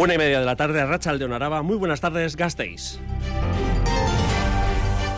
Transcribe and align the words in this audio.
Una 0.00 0.14
y 0.14 0.16
media 0.16 0.40
de 0.40 0.46
la 0.46 0.56
tarde, 0.56 0.82
Racha 0.86 1.14
de 1.14 1.34
Araba. 1.34 1.62
Muy 1.62 1.76
buenas 1.76 2.00
tardes, 2.00 2.34
Gasteiz. 2.34 2.98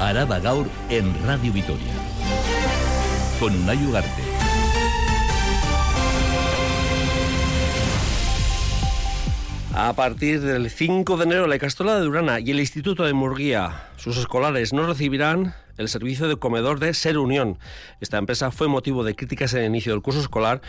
Araba 0.01 0.41
Gaur 0.41 0.67
en 0.91 1.15
Radio 1.25 1.53
Vitoria. 1.53 1.93
Con 3.39 3.55
Unai 3.55 3.77
Ugarte. 3.87 4.23
A 9.73 9.93
partir 9.93 10.41
del 10.41 10.69
5 10.69 11.17
de 11.17 11.25
enero, 11.27 11.47
la 11.47 11.61
Castola 11.61 11.95
de 11.95 12.01
Durana 12.01 12.41
y 12.41 12.51
el 12.51 12.59
Instituto 12.59 13.05
de 13.05 13.13
Murguía, 13.13 13.85
sus 13.95 14.17
escolares 14.17 14.73
no 14.73 14.85
recibirán 14.89 15.55
el 15.83 15.89
servicio 15.89 16.29
de 16.29 16.37
comedor 16.37 16.79
de 16.81 16.95
Ser 16.95 17.19
Unión. 17.19 17.59
Esta 18.01 18.19
empresa 18.19 18.51
fue 18.51 18.69
motivo 18.69 19.05
de 19.05 19.15
críticas 19.15 19.53
en 19.55 19.61
el 19.61 19.67
inicio 19.67 19.93
del 19.93 20.01
curso 20.01 20.21
escolar 20.21 20.63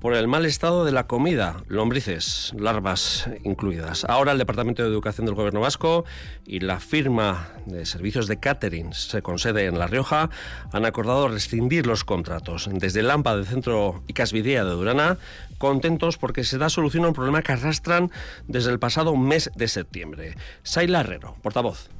por 0.00 0.14
el 0.14 0.28
mal 0.28 0.46
estado 0.46 0.84
de 0.84 0.92
la 0.92 1.06
comida, 1.06 1.62
lombrices, 1.68 2.54
larvas 2.58 3.28
incluidas. 3.44 4.04
Ahora 4.04 4.32
el 4.32 4.38
Departamento 4.38 4.82
de 4.82 4.88
Educación 4.88 5.26
del 5.26 5.34
Gobierno 5.34 5.60
Vasco 5.60 6.04
y 6.46 6.60
la 6.60 6.80
firma 6.80 7.50
de 7.66 7.84
servicios 7.84 8.26
de 8.26 8.38
catering 8.38 8.94
se 8.94 9.22
con 9.22 9.38
sede 9.38 9.66
en 9.66 9.78
La 9.78 9.88
Rioja 9.88 10.30
han 10.72 10.86
acordado 10.86 11.28
rescindir 11.28 11.86
los 11.86 12.04
contratos. 12.04 12.70
Desde 12.72 13.00
el 13.00 13.10
AMPA 13.10 13.36
del 13.36 13.46
Centro 13.46 14.02
Icasvidea 14.06 14.64
de 14.64 14.70
Durana, 14.70 15.18
contentos 15.58 16.16
porque 16.16 16.44
se 16.44 16.58
da 16.58 16.70
solución 16.70 17.04
a 17.04 17.08
un 17.08 17.14
problema 17.14 17.42
que 17.42 17.52
arrastran 17.52 18.10
desde 18.46 18.70
el 18.70 18.78
pasado 18.78 19.16
mes 19.16 19.50
de 19.56 19.68
septiembre. 19.68 20.36
Saila 20.62 21.00
Herrero, 21.00 21.34
portavoz. 21.42 21.90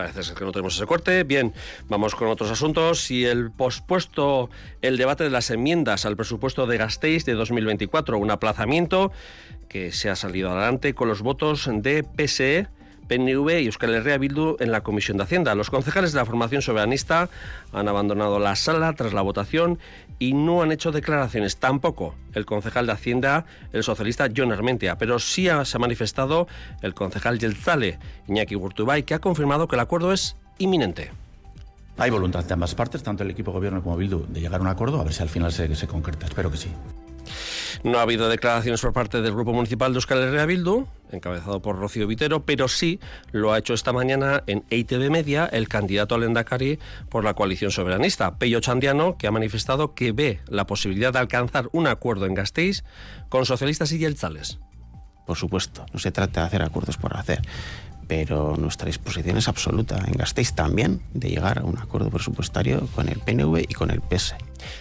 Parece 0.00 0.22
ser 0.22 0.34
que 0.34 0.46
no 0.46 0.50
tenemos 0.50 0.76
ese 0.76 0.86
corte. 0.86 1.24
Bien, 1.24 1.52
vamos 1.90 2.14
con 2.14 2.28
otros 2.28 2.50
asuntos. 2.50 3.10
Y 3.10 3.26
el 3.26 3.50
pospuesto 3.50 4.48
el 4.80 4.96
debate 4.96 5.24
de 5.24 5.30
las 5.30 5.50
enmiendas 5.50 6.06
al 6.06 6.16
presupuesto 6.16 6.66
de 6.66 6.78
Gasteiz 6.78 7.26
de 7.26 7.34
2024, 7.34 8.16
un 8.16 8.30
aplazamiento 8.30 9.12
que 9.68 9.92
se 9.92 10.08
ha 10.08 10.16
salido 10.16 10.52
adelante 10.52 10.94
con 10.94 11.06
los 11.06 11.20
votos 11.20 11.68
de 11.70 12.02
PSE 12.02 12.68
PNV 13.10 13.60
y 13.60 13.66
Euskal 13.66 13.92
Herria 13.92 14.18
Bildu 14.18 14.56
en 14.60 14.70
la 14.70 14.82
Comisión 14.82 15.16
de 15.16 15.24
Hacienda. 15.24 15.56
Los 15.56 15.68
concejales 15.68 16.12
de 16.12 16.18
la 16.20 16.24
formación 16.24 16.62
soberanista 16.62 17.28
han 17.72 17.88
abandonado 17.88 18.38
la 18.38 18.54
sala 18.54 18.92
tras 18.92 19.12
la 19.12 19.20
votación 19.20 19.80
y 20.20 20.32
no 20.32 20.62
han 20.62 20.70
hecho 20.70 20.92
declaraciones. 20.92 21.56
Tampoco 21.56 22.14
el 22.34 22.46
concejal 22.46 22.86
de 22.86 22.92
Hacienda, 22.92 23.46
el 23.72 23.82
socialista 23.82 24.28
John 24.34 24.52
Armentia, 24.52 24.96
pero 24.96 25.18
sí 25.18 25.48
se 25.64 25.76
ha 25.76 25.80
manifestado 25.80 26.46
el 26.82 26.94
concejal 26.94 27.40
Yelzale, 27.40 27.98
Iñaki 28.28 28.54
Gurtubay, 28.54 29.02
que 29.02 29.14
ha 29.14 29.18
confirmado 29.18 29.66
que 29.66 29.74
el 29.74 29.80
acuerdo 29.80 30.12
es 30.12 30.36
inminente. 30.58 31.10
Hay 31.98 32.10
voluntad 32.10 32.44
de 32.44 32.54
ambas 32.54 32.76
partes, 32.76 33.02
tanto 33.02 33.24
el 33.24 33.30
equipo 33.30 33.50
gobierno 33.50 33.82
como 33.82 33.96
Bildu, 33.96 34.24
de 34.28 34.40
llegar 34.40 34.60
a 34.60 34.62
un 34.62 34.68
acuerdo, 34.68 35.00
a 35.00 35.04
ver 35.04 35.12
si 35.12 35.22
al 35.22 35.28
final 35.28 35.50
se 35.50 35.86
concreta. 35.88 36.26
Espero 36.26 36.48
que 36.48 36.58
sí. 36.58 36.68
No 37.82 37.98
ha 37.98 38.02
habido 38.02 38.28
declaraciones 38.28 38.80
por 38.80 38.92
parte 38.92 39.22
del 39.22 39.32
Grupo 39.32 39.52
Municipal 39.52 39.92
de 39.92 39.98
Euskal 39.98 40.18
Herria 40.18 40.46
Bildu, 40.46 40.86
encabezado 41.12 41.60
por 41.60 41.78
Rocío 41.78 42.06
Vitero, 42.06 42.44
pero 42.44 42.68
sí 42.68 43.00
lo 43.32 43.52
ha 43.52 43.58
hecho 43.58 43.74
esta 43.74 43.92
mañana 43.92 44.42
en 44.46 44.64
EITB 44.70 45.10
Media 45.10 45.46
el 45.46 45.68
candidato 45.68 46.14
al 46.14 46.24
Endacari 46.24 46.78
por 47.08 47.24
la 47.24 47.34
coalición 47.34 47.70
soberanista, 47.70 48.38
Pello 48.38 48.60
Chandiano, 48.60 49.16
que 49.16 49.26
ha 49.26 49.30
manifestado 49.30 49.94
que 49.94 50.12
ve 50.12 50.40
la 50.48 50.66
posibilidad 50.66 51.12
de 51.12 51.18
alcanzar 51.18 51.68
un 51.72 51.86
acuerdo 51.86 52.26
en 52.26 52.34
Gasteiz 52.34 52.84
con 53.28 53.46
socialistas 53.46 53.92
y 53.92 53.98
yeltzales. 53.98 54.58
Por 55.26 55.36
supuesto, 55.36 55.86
no 55.92 56.00
se 56.00 56.10
trata 56.10 56.40
de 56.40 56.46
hacer 56.46 56.62
acuerdos 56.62 56.96
por 56.96 57.16
hacer 57.16 57.40
pero 58.10 58.56
nuestra 58.56 58.86
disposición 58.86 59.36
es 59.36 59.46
absoluta. 59.46 60.02
En 60.04 60.14
Gasteiz 60.14 60.52
también 60.52 61.00
de 61.14 61.28
llegar 61.28 61.60
a 61.60 61.62
un 61.62 61.78
acuerdo 61.78 62.10
presupuestario 62.10 62.88
con 62.96 63.08
el 63.08 63.20
PNV 63.20 63.66
y 63.68 63.72
con 63.72 63.92
el 63.92 64.00
PS. 64.00 64.34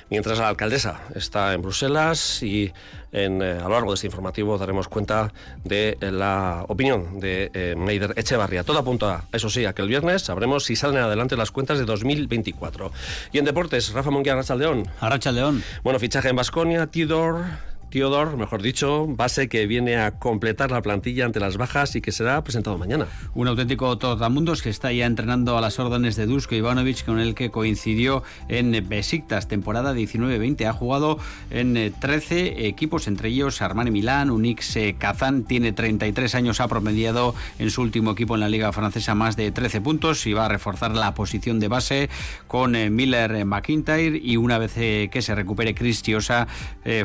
Mientras 0.09 0.39
la 0.39 0.47
alcaldesa 0.47 1.01
está 1.13 1.53
en 1.53 1.61
Bruselas 1.61 2.41
y 2.41 2.73
en, 3.11 3.43
eh, 3.43 3.59
a 3.59 3.65
lo 3.65 3.69
largo 3.69 3.91
de 3.91 3.95
este 3.95 4.07
informativo 4.07 4.57
daremos 4.57 4.87
cuenta 4.87 5.31
de 5.63 5.95
eh, 6.01 6.11
la 6.11 6.65
opinión 6.69 7.19
de 7.19 7.51
eh, 7.53 7.75
Meider 7.77 8.15
Echevarría. 8.17 8.63
Todo 8.63 8.79
apunta, 8.79 9.25
eso 9.31 9.47
sí, 9.51 9.63
a 9.63 9.73
que 9.73 9.83
el 9.83 9.89
viernes 9.89 10.23
sabremos 10.23 10.65
si 10.65 10.75
salen 10.75 10.97
adelante 10.97 11.37
las 11.37 11.51
cuentas 11.51 11.77
de 11.77 11.85
2024. 11.85 12.91
Y 13.31 13.37
en 13.37 13.45
deportes, 13.45 13.93
Rafa 13.93 14.09
Munguía, 14.09 14.33
Arrachaldeón. 14.33 14.87
Arrachaldeón. 14.99 15.63
Bueno, 15.83 15.99
fichaje 15.99 16.29
en 16.29 16.35
Basconia, 16.35 16.87
Tidor, 16.87 17.45
Teodor, 17.89 18.37
mejor 18.37 18.61
dicho, 18.61 19.07
base 19.07 19.49
que 19.49 19.65
viene 19.65 19.97
a 19.97 20.11
completar 20.11 20.69
la 20.69 20.81
plantilla 20.81 21.25
ante 21.25 21.39
las 21.39 21.57
bajas 21.57 21.95
y 21.95 22.01
que 22.01 22.11
será 22.11 22.43
presentado 22.43 22.77
mañana. 22.77 23.07
Un 23.33 23.47
auténtico 23.47 23.97
totamundos 23.97 24.61
que 24.61 24.69
está 24.69 24.91
ya 24.93 25.07
entrenando 25.07 25.57
a 25.57 25.61
las 25.61 25.79
órdenes 25.79 26.15
de 26.15 26.27
Dusko 26.27 26.53
Ivanovic, 26.53 27.03
con 27.03 27.19
el 27.19 27.33
que 27.33 27.49
coincidió 27.49 28.21
en 28.47 28.87
Besiktas, 28.87 29.47
temporada 29.47 29.95
19-20. 29.95 30.67
Ha 30.67 30.73
jugado 30.73 31.17
en 31.49 31.93
13 31.99 32.39
eh, 32.39 32.67
equipos, 32.67 33.07
entre 33.07 33.29
ellos 33.29 33.61
Armani 33.61 33.89
Milán, 33.89 34.29
Unix 34.29 34.75
eh, 34.75 34.95
Kazán, 34.97 35.45
tiene 35.45 35.71
33 35.71 36.35
años, 36.35 36.59
ha 36.59 36.67
promediado 36.67 37.33
en 37.57 37.71
su 37.71 37.81
último 37.81 38.11
equipo 38.11 38.35
en 38.35 38.41
la 38.41 38.49
Liga 38.49 38.71
Francesa 38.71 39.15
más 39.15 39.35
de 39.35 39.51
13 39.51 39.81
puntos 39.81 40.27
y 40.27 40.33
va 40.33 40.45
a 40.45 40.49
reforzar 40.49 40.95
la 40.95 41.15
posición 41.15 41.59
de 41.59 41.67
base 41.67 42.09
con 42.47 42.75
eh, 42.75 42.91
Miller 42.91 43.45
McIntyre 43.45 44.19
y 44.21 44.37
una 44.37 44.59
vez 44.59 44.73
que 44.73 45.21
se 45.21 45.33
recupere 45.33 45.73
Cristiosa 45.73 46.47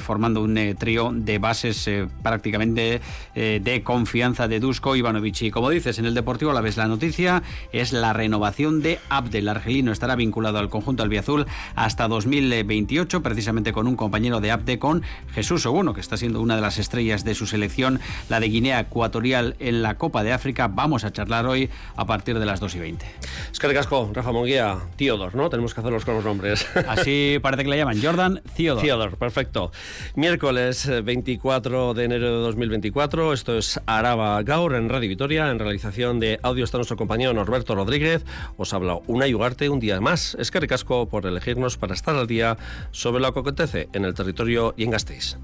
formando 0.00 0.42
un 0.42 0.73
trío 0.76 1.10
de 1.14 1.38
bases 1.38 1.86
eh, 1.86 2.08
prácticamente 2.22 3.00
eh, 3.34 3.60
de 3.62 3.82
confianza 3.82 4.48
de 4.48 4.60
Dusko 4.60 4.96
Ivanovic. 4.96 5.42
Y 5.42 5.50
como 5.50 5.70
dices, 5.70 5.98
en 5.98 6.06
el 6.06 6.14
Deportivo 6.14 6.50
a 6.50 6.54
la 6.54 6.60
vez 6.60 6.76
la 6.76 6.88
noticia 6.88 7.42
es 7.72 7.92
la 7.92 8.12
renovación 8.12 8.82
de 8.82 8.98
Abdel. 9.08 9.48
Argelino 9.48 9.92
estará 9.92 10.16
vinculado 10.16 10.58
al 10.58 10.70
conjunto 10.70 11.02
albiazul 11.02 11.46
hasta 11.76 12.08
2028, 12.08 13.22
precisamente 13.22 13.72
con 13.72 13.86
un 13.86 13.96
compañero 13.96 14.40
de 14.40 14.50
Abde, 14.50 14.78
con 14.78 15.02
Jesús 15.32 15.66
Oguno, 15.66 15.94
que 15.94 16.00
está 16.00 16.16
siendo 16.16 16.40
una 16.40 16.56
de 16.56 16.62
las 16.62 16.78
estrellas 16.78 17.24
de 17.24 17.34
su 17.34 17.46
selección, 17.46 18.00
la 18.28 18.40
de 18.40 18.48
Guinea 18.48 18.80
Ecuatorial 18.80 19.56
en 19.58 19.82
la 19.82 19.96
Copa 19.96 20.22
de 20.22 20.32
África. 20.32 20.68
Vamos 20.68 21.04
a 21.04 21.12
charlar 21.12 21.46
hoy 21.46 21.68
a 21.96 22.06
partir 22.06 22.38
de 22.38 22.46
las 22.46 22.60
2 22.60 22.74
y 22.76 22.78
20. 22.80 23.06
Es 23.52 23.58
que 23.58 23.74
casco, 23.74 24.08
Rafa 24.12 24.30
Monguía, 24.30 24.78
Teodor, 24.96 25.34
¿no? 25.34 25.50
Tenemos 25.50 25.74
que 25.74 25.80
hacerlos 25.80 26.04
con 26.04 26.14
los 26.14 26.24
nombres. 26.24 26.66
Así 26.88 27.38
parece 27.42 27.64
que 27.64 27.70
le 27.70 27.76
llaman 27.76 28.00
Jordan 28.00 28.40
Theodor. 28.56 28.82
Theodor, 28.82 29.16
perfecto. 29.16 29.72
Miércoles 30.14 30.63
24 30.72 31.92
de 31.92 32.04
enero 32.04 32.26
de 32.26 32.42
2024. 32.42 33.32
Esto 33.34 33.58
es 33.58 33.78
Araba 33.84 34.42
Gaur 34.42 34.74
en 34.74 34.88
Radio 34.88 35.10
Vitoria. 35.10 35.50
En 35.50 35.58
realización 35.58 36.20
de 36.20 36.40
audio 36.42 36.64
está 36.64 36.78
nuestro 36.78 36.96
compañero 36.96 37.34
Norberto 37.34 37.74
Rodríguez. 37.74 38.24
Os 38.56 38.72
habla 38.72 38.98
una 39.06 39.26
Ugarte 39.26 39.68
un 39.68 39.80
día 39.80 40.00
más. 40.00 40.36
Es 40.38 40.50
que 40.50 40.60
recasco 40.60 41.06
por 41.08 41.26
elegirnos 41.26 41.76
para 41.76 41.92
estar 41.92 42.16
al 42.16 42.26
día 42.26 42.56
sobre 42.92 43.20
lo 43.20 43.34
que 43.34 43.40
acontece 43.40 43.88
en 43.92 44.06
el 44.06 44.14
territorio 44.14 44.74
y 44.76 44.84
en 44.84 44.90
Gasteiz. 44.90 45.36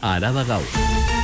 Araba 0.00 0.44
Gaur. 0.44 1.17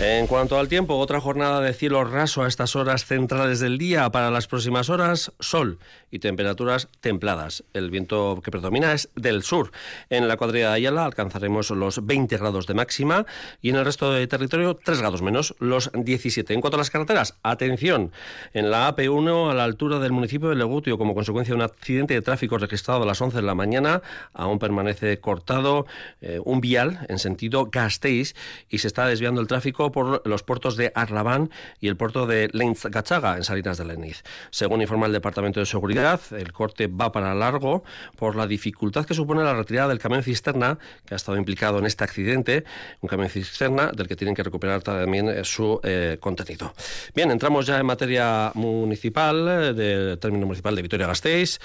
En 0.00 0.26
cuanto 0.26 0.58
al 0.58 0.66
tiempo, 0.66 0.96
otra 0.96 1.20
jornada 1.20 1.60
de 1.60 1.72
cielo 1.72 2.02
raso 2.02 2.42
a 2.42 2.48
estas 2.48 2.74
horas 2.74 3.04
centrales 3.04 3.60
del 3.60 3.78
día. 3.78 4.10
Para 4.10 4.28
las 4.32 4.48
próximas 4.48 4.90
horas, 4.90 5.30
sol 5.38 5.78
y 6.10 6.18
temperaturas 6.18 6.88
templadas. 7.00 7.62
El 7.74 7.92
viento 7.92 8.40
que 8.42 8.50
predomina 8.50 8.92
es 8.92 9.08
del 9.14 9.44
sur. 9.44 9.70
En 10.10 10.26
la 10.26 10.36
cuadrilla 10.36 10.70
de 10.70 10.74
Ayala 10.74 11.04
alcanzaremos 11.04 11.70
los 11.70 12.04
20 12.04 12.36
grados 12.38 12.66
de 12.66 12.74
máxima 12.74 13.24
y 13.62 13.70
en 13.70 13.76
el 13.76 13.84
resto 13.84 14.12
del 14.12 14.26
territorio 14.26 14.74
3 14.74 14.98
grados 14.98 15.22
menos, 15.22 15.54
los 15.60 15.92
17. 15.94 16.54
En 16.54 16.60
cuanto 16.60 16.76
a 16.76 16.78
las 16.78 16.90
carreteras, 16.90 17.36
atención. 17.44 18.10
En 18.52 18.72
la 18.72 18.92
AP1, 18.92 19.52
a 19.52 19.54
la 19.54 19.62
altura 19.62 20.00
del 20.00 20.10
municipio 20.10 20.48
de 20.48 20.56
Legutio, 20.56 20.98
como 20.98 21.14
consecuencia 21.14 21.52
de 21.52 21.56
un 21.56 21.62
accidente 21.62 22.14
de 22.14 22.22
tráfico 22.22 22.58
registrado 22.58 23.04
a 23.04 23.06
las 23.06 23.20
11 23.20 23.36
de 23.36 23.42
la 23.42 23.54
mañana, 23.54 24.02
aún 24.32 24.58
permanece 24.58 25.20
cortado 25.20 25.86
eh, 26.20 26.40
un 26.44 26.60
vial 26.60 27.06
en 27.08 27.20
sentido 27.20 27.68
Gasteiz 27.70 28.34
y 28.68 28.78
se 28.78 28.88
está 28.88 29.06
desviando 29.06 29.40
el 29.40 29.46
tráfico 29.46 29.83
por 29.92 30.26
los 30.26 30.42
puertos 30.42 30.76
de 30.76 30.92
Arlabán 30.94 31.50
y 31.80 31.88
el 31.88 31.96
puerto 31.96 32.26
de 32.26 32.48
Leinz-Gachaga, 32.52 33.36
en 33.36 33.44
Salinas 33.44 33.78
de 33.78 33.84
Leniz. 33.84 34.22
Según 34.50 34.82
informa 34.82 35.06
el 35.06 35.12
Departamento 35.12 35.60
de 35.60 35.66
Seguridad, 35.66 36.20
el 36.32 36.52
corte 36.52 36.86
va 36.86 37.12
para 37.12 37.34
largo 37.34 37.84
por 38.16 38.36
la 38.36 38.46
dificultad 38.46 39.04
que 39.04 39.14
supone 39.14 39.42
la 39.42 39.54
retirada 39.54 39.88
del 39.88 39.98
camión 39.98 40.22
cisterna 40.22 40.78
que 41.04 41.14
ha 41.14 41.16
estado 41.16 41.36
implicado 41.38 41.78
en 41.78 41.86
este 41.86 42.04
accidente, 42.04 42.64
un 43.00 43.08
camión 43.08 43.28
cisterna 43.28 43.90
del 43.92 44.08
que 44.08 44.16
tienen 44.16 44.34
que 44.34 44.42
recuperar 44.42 44.82
también 44.82 45.28
eh, 45.28 45.44
su 45.44 45.80
eh, 45.82 46.18
contenido. 46.20 46.74
Bien, 47.14 47.30
entramos 47.30 47.66
ya 47.66 47.78
en 47.78 47.86
materia 47.86 48.52
municipal, 48.54 49.48
eh, 49.48 49.72
del 49.74 50.18
término 50.18 50.46
municipal 50.46 50.74
de 50.74 50.82
Vitoria-Gasteiz 50.82 51.60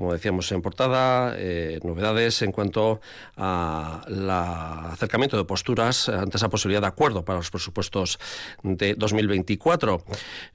como 0.00 0.14
decíamos 0.14 0.50
en 0.50 0.62
portada, 0.62 1.34
eh, 1.36 1.78
novedades 1.82 2.40
en 2.40 2.52
cuanto 2.52 3.02
al 3.36 4.30
acercamiento 4.30 5.36
de 5.36 5.44
posturas 5.44 6.08
ante 6.08 6.38
esa 6.38 6.48
posibilidad 6.48 6.80
de 6.80 6.86
acuerdo 6.86 7.22
para 7.22 7.38
los 7.38 7.50
presupuestos 7.50 8.18
de 8.62 8.94
2024. 8.94 10.02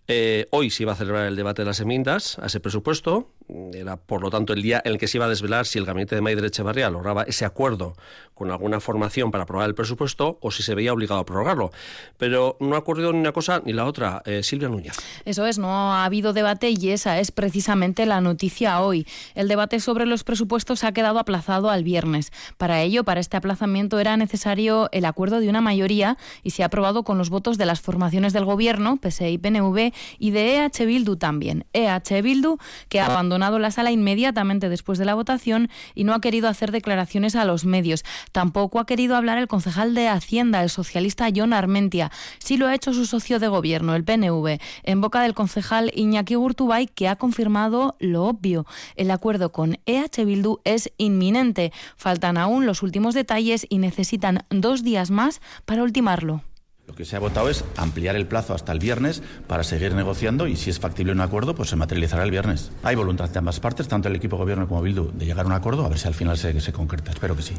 Eh, 0.07 0.47
hoy 0.50 0.71
se 0.71 0.81
iba 0.81 0.94
a 0.94 0.95
celebrar 0.95 1.27
el 1.27 1.36
debate 1.36 1.62
de 1.62 1.68
las 1.68 1.80
enmiendas 1.80 2.39
a 2.39 2.47
ese 2.47 2.59
presupuesto. 2.59 3.30
era 3.74 3.97
por 3.97 4.24
lo 4.24 4.31
tanto 4.31 4.53
el 4.53 4.63
día 4.63 4.81
en 4.83 4.94
el 4.94 4.97
que 4.97 5.07
se 5.07 5.19
iba 5.19 5.25
a 5.25 5.30
desvelar 5.30 5.68
si 5.68 5.77
el 5.77 5.86
gabinete 5.86 6.15
de 6.15 6.21
Maider 6.21 6.45
Echevarría 6.45 6.89
lograba 6.89 7.21
ese 7.21 7.45
acuerdo 7.45 7.95
con 8.33 8.51
alguna 8.51 8.80
formación 8.80 9.31
para 9.31 9.44
aprobar 9.44 9.68
el 9.69 9.75
presupuesto 9.75 10.38
o 10.41 10.51
si 10.51 10.62
se 10.62 10.75
veía 10.75 10.91
obligado 10.91 11.21
a 11.21 11.25
prorrogarlo. 11.25 11.71
Pero 12.18 12.57
no 12.59 12.75
ha 12.75 12.80
ocurrido 12.80 13.13
ni 13.13 13.19
una 13.19 13.31
cosa 13.31 13.62
ni 13.63 13.74
la 13.74 13.86
otra. 13.86 14.24
Eh, 14.25 14.41
Silvia 14.44 14.69
Núñez. 14.69 14.95
Eso 15.24 15.45
es, 15.45 15.57
no 15.57 15.94
ha 15.94 16.06
habido 16.06 16.33
debate 16.33 16.71
y 16.71 16.89
esa 16.89 17.19
es 17.19 17.31
precisamente 17.31 18.06
la 18.06 18.21
noticia 18.21 18.81
hoy. 18.81 19.07
El 19.35 19.49
debate 19.49 19.79
sobre 19.79 20.05
los 20.05 20.23
presupuestos 20.23 20.83
ha 20.83 20.93
quedado 20.93 21.19
aplazado 21.19 21.69
al 21.69 21.83
viernes. 21.83 22.31
Para 22.57 22.81
ello, 22.81 23.03
para 23.03 23.19
este 23.19 23.37
aplazamiento 23.37 23.99
era 23.99 24.15
necesario 24.15 24.89
el 24.93 25.03
acuerdo 25.05 25.41
de 25.41 25.49
una 25.49 25.59
mayoría 25.59 26.17
y 26.41 26.51
se 26.51 26.63
ha 26.63 26.67
aprobado 26.67 27.03
con 27.03 27.17
los 27.17 27.29
votos 27.29 27.57
de 27.57 27.65
las 27.65 27.81
formaciones 27.81 28.31
del 28.31 28.45
Gobierno, 28.45 28.97
PSE 28.97 29.29
y 29.31 29.37
PNV, 29.37 29.93
y 30.17 30.31
de 30.31 30.55
EH 30.57 30.85
Bildu 30.85 31.17
también. 31.17 31.65
EH 31.73 32.21
Bildu, 32.21 32.57
que 32.87 33.01
ha 33.01 33.07
abandonado 33.07 33.59
la 33.59 33.71
sala 33.71 33.91
inmediatamente 33.91 34.69
después 34.69 34.97
de 34.97 35.05
la 35.05 35.15
votación 35.15 35.69
y 35.93 36.05
no 36.05 36.13
ha 36.13 36.21
querido 36.21 36.47
hacer 36.47 36.71
declaraciones 36.71 37.35
a 37.35 37.43
los 37.43 37.65
medios. 37.65 38.05
Tampoco 38.31 38.79
ha 38.79 38.85
querido 38.85 39.17
hablar 39.17 39.38
el 39.38 39.47
concejal 39.47 39.93
de 39.93 40.07
Hacienda, 40.07 40.63
el 40.63 40.69
socialista 40.69 41.27
John 41.35 41.51
Armentia. 41.51 42.09
Sí 42.39 42.55
lo 42.55 42.67
ha 42.67 42.73
hecho 42.73 42.93
su 42.93 43.05
socio 43.05 43.39
de 43.39 43.49
gobierno, 43.49 43.95
el 43.95 44.05
PNV, 44.05 44.59
en 44.83 45.01
boca 45.01 45.21
del 45.21 45.33
concejal 45.33 45.91
Iñaki 45.93 46.35
Gurtubay, 46.35 46.88
que 46.88 47.09
ha 47.09 47.17
confirmado 47.17 47.95
lo 47.99 48.23
obvio. 48.23 48.65
El 48.95 49.11
acuerdo 49.11 49.25
con 49.51 49.80
EH 49.88 50.24
Bildu 50.24 50.60
es 50.66 50.92
inminente. 50.98 51.74
Faltan 51.98 52.38
aún 52.38 52.68
los 52.68 52.83
últimos 52.83 53.16
detalles 53.16 53.66
y 53.68 53.80
necesitan 53.80 54.45
dos 54.51 54.83
días 54.83 55.10
más 55.10 55.42
para 55.66 55.81
ultimarlo. 55.81 56.44
Lo 56.86 56.94
que 56.94 57.06
se 57.06 57.16
ha 57.16 57.19
votado 57.19 57.50
es 57.50 57.66
ampliar 57.75 58.16
el 58.16 58.27
plazo 58.27 58.54
hasta 58.54 58.72
el 58.72 58.77
viernes 58.77 59.24
para 59.48 59.63
seguir 59.63 59.95
negociando 59.95 60.45
y 60.45 60.56
si 60.56 60.69
es 60.69 60.80
factible 60.80 61.12
un 61.12 61.22
acuerdo, 61.22 61.56
pues 61.56 61.69
se 61.69 61.75
materializará 61.75 62.24
el 62.24 62.30
viernes. 62.30 62.72
Hay 62.83 62.95
voluntad 62.95 63.27
de 63.27 63.39
ambas 63.39 63.60
partes, 63.60 63.88
tanto 63.88 64.10
el 64.10 64.16
equipo 64.16 64.38
gobierno 64.38 64.68
como 64.68 64.83
Bildu, 64.83 65.12
de 65.12 65.25
llegar 65.25 65.45
a 65.45 65.48
un 65.48 65.54
acuerdo, 65.54 65.83
a 65.83 65.89
ver 65.89 65.98
si 65.98 66.07
al 66.07 66.13
final 66.13 66.38
se, 66.38 66.62
se 66.62 66.72
concreta. 66.72 67.10
Espero 67.10 67.36
que 67.36 67.42
sí. 67.42 67.56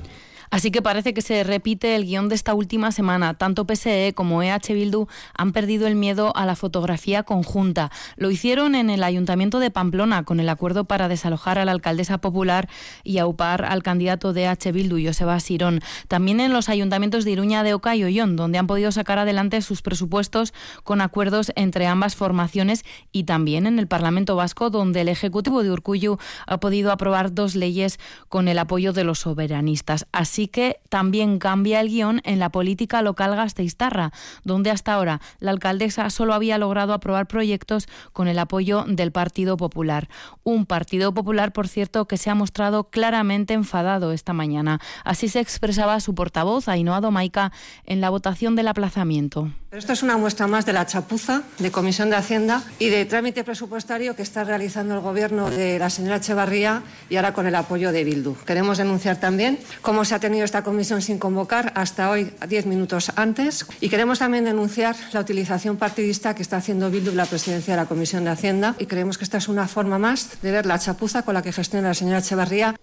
Así 0.51 0.71
que 0.71 0.83
parece 0.83 1.15
que 1.15 1.23
se 1.23 1.45
repite 1.45 1.97
el 1.97 2.05
guion 2.05 2.29
de 2.29 2.35
esta 2.35 2.55
última 2.55 2.93
semana. 2.93 3.35
Tanto 3.35 3.67
PSE 3.67 4.13
como 4.15 4.43
EH 4.43 4.75
Bildu 4.75 5.07
han 5.37 5.53
perdido 5.53 5.87
el 5.87 5.97
miedo 5.97 6.35
a 6.37 6.47
la 6.47 6.57
fotografía 6.57 7.23
conjunta. 7.23 7.91
Lo 8.17 8.31
hicieron 8.31 8.75
en 8.75 8.91
el 8.91 9.03
Ayuntamiento 9.03 9.59
de 9.59 9.71
Pamplona 9.71 10.25
con 10.25 10.41
el 10.41 10.49
acuerdo 10.49 10.85
para 10.85 11.09
desalojar 11.09 11.59
a 11.59 11.65
la 11.65 11.73
alcaldesa 11.73 12.19
popular 12.19 12.69
y 13.05 13.19
aupar 13.19 13.65
al 13.65 13.83
candidato 13.83 14.33
de 14.33 14.45
EH 14.45 14.73
Bildu, 14.73 14.99
Joseba 15.05 15.39
Sirón. 15.41 15.81
También 16.09 16.41
en 16.41 16.53
los 16.53 16.69
ayuntamientos 16.69 17.25
de 17.25 17.33
Iruña 17.33 17.63
de 17.63 17.75
Oca 17.75 17.97
y 17.97 18.05
Ollón, 18.05 18.37
donde 18.37 18.59
han 18.59 18.67
podido 18.67 18.93
sacar 18.93 19.19
adelante 19.19 19.63
sus 19.63 19.83
presupuestos 19.83 20.53
con 20.85 21.01
acuerdos 21.01 21.53
entre 21.57 21.87
ambas 21.87 22.17
formaciones 22.17 22.85
y 23.13 23.25
también 23.25 23.67
en 23.67 23.79
el 23.79 23.87
Parlamento 23.87 24.37
Vasco, 24.37 24.71
donde 24.71 25.01
el 25.01 25.09
Ejecutivo 25.09 25.63
de 25.63 25.71
Urcuyu 25.71 26.19
ha 26.47 26.61
podido 26.61 26.93
aprobar 26.93 27.35
dos 27.35 27.55
leyes 27.55 27.99
con 28.29 28.49
el 28.49 28.59
apoyo 28.59 28.93
de 28.93 29.05
los 29.05 29.21
soberanistas. 29.21 30.07
Así 30.13 30.36
que 30.45 30.79
también 30.89 31.39
cambia 31.39 31.81
el 31.81 31.89
guion 31.89 32.21
en 32.25 32.39
la 32.39 32.51
política 32.51 33.03
local 33.03 33.35
gasteiztarra, 33.35 34.13
donde 34.45 34.71
hasta 34.71 34.93
ahora 34.93 35.21
la 35.39 35.51
alcaldesa 35.51 36.11
solo 36.11 36.35
había 36.35 36.59
logrado 36.59 36.93
aprobar 36.93 37.27
proyectos 37.27 37.89
con 38.13 38.29
el 38.29 38.39
apoyo 38.39 38.85
del 38.87 39.13
Partido 39.13 39.57
Popular. 39.57 40.09
Un 40.45 40.67
Partido 40.67 41.13
Popular, 41.15 41.53
por 41.53 41.69
cierto, 41.69 42.07
que 42.07 42.19
se 42.19 42.31
ha 42.31 42.35
mostrado 42.35 42.85
claramente 42.91 43.55
enfadado 43.55 44.13
esta 44.13 44.33
mañana. 44.33 44.81
Así 45.05 45.29
se 45.29 45.41
expresaba 45.41 45.99
su 46.01 46.15
portavoz, 46.15 46.69
Ainhoa 46.69 47.01
Domaica, 47.01 47.53
en 47.85 48.01
la 48.01 48.11
votación 48.11 48.57
del 48.57 48.69
aplazamiento. 48.69 49.51
Esto 49.77 49.93
es 49.93 50.03
una 50.03 50.17
muestra 50.17 50.47
más 50.47 50.65
de 50.65 50.73
la 50.73 50.87
chapuza 50.87 51.43
de 51.59 51.71
Comisión 51.71 52.09
de 52.09 52.17
Hacienda 52.17 52.63
y 52.79 52.89
de 52.89 53.05
trámite 53.05 53.45
presupuestario 53.45 54.17
que 54.17 54.23
está 54.23 54.43
realizando 54.43 54.95
el 54.95 55.01
Gobierno 55.01 55.51
de 55.51 55.79
la 55.79 55.91
señora 55.91 56.17
Echevarría 56.17 56.83
y 57.11 57.17
ahora 57.17 57.35
con 57.35 57.47
el 57.47 57.55
apoyo 57.55 57.93
de 57.93 58.03
Bildu. 58.03 58.37
Queremos 58.47 58.79
denunciar 58.79 59.21
también 59.21 59.59
cómo 59.83 60.07
se 60.07 60.15
ha 60.15 60.19
tenido 60.19 60.47
esta 60.47 60.63
comisión 60.63 61.03
sin 61.03 61.19
convocar 61.19 61.73
hasta 61.75 62.09
hoy, 62.09 62.33
diez 62.49 62.65
minutos 62.65 63.13
antes. 63.17 63.67
Y 63.83 63.91
queremos 63.91 64.21
también 64.21 64.47
denunciar 64.47 64.97
la 65.13 65.21
utilización 65.21 65.77
partidista 65.77 66.35
que 66.35 66.41
está 66.41 66.57
haciendo 66.57 66.91
Bildu 66.91 67.13
la 67.13 67.27
presidencia 67.27 67.75
de 67.75 67.83
la 67.83 67.87
Comisión 67.87 68.25
de 68.25 68.31
Hacienda. 68.31 68.77
Y 68.79 68.87
creemos 68.87 69.19
que 69.19 69.25
esta 69.25 69.37
es 69.37 69.47
una 69.47 69.69
forma 69.69 69.99
más 69.99 70.41
de 70.41 70.53
ver 70.53 70.65
la 70.65 70.79
chapuza 70.79 71.21
con 71.21 71.35
la 71.35 71.43
que 71.43 71.53
gestiona 71.53 71.89
la 71.89 71.95
señora 71.95 72.21
Echevarría. 72.21 72.77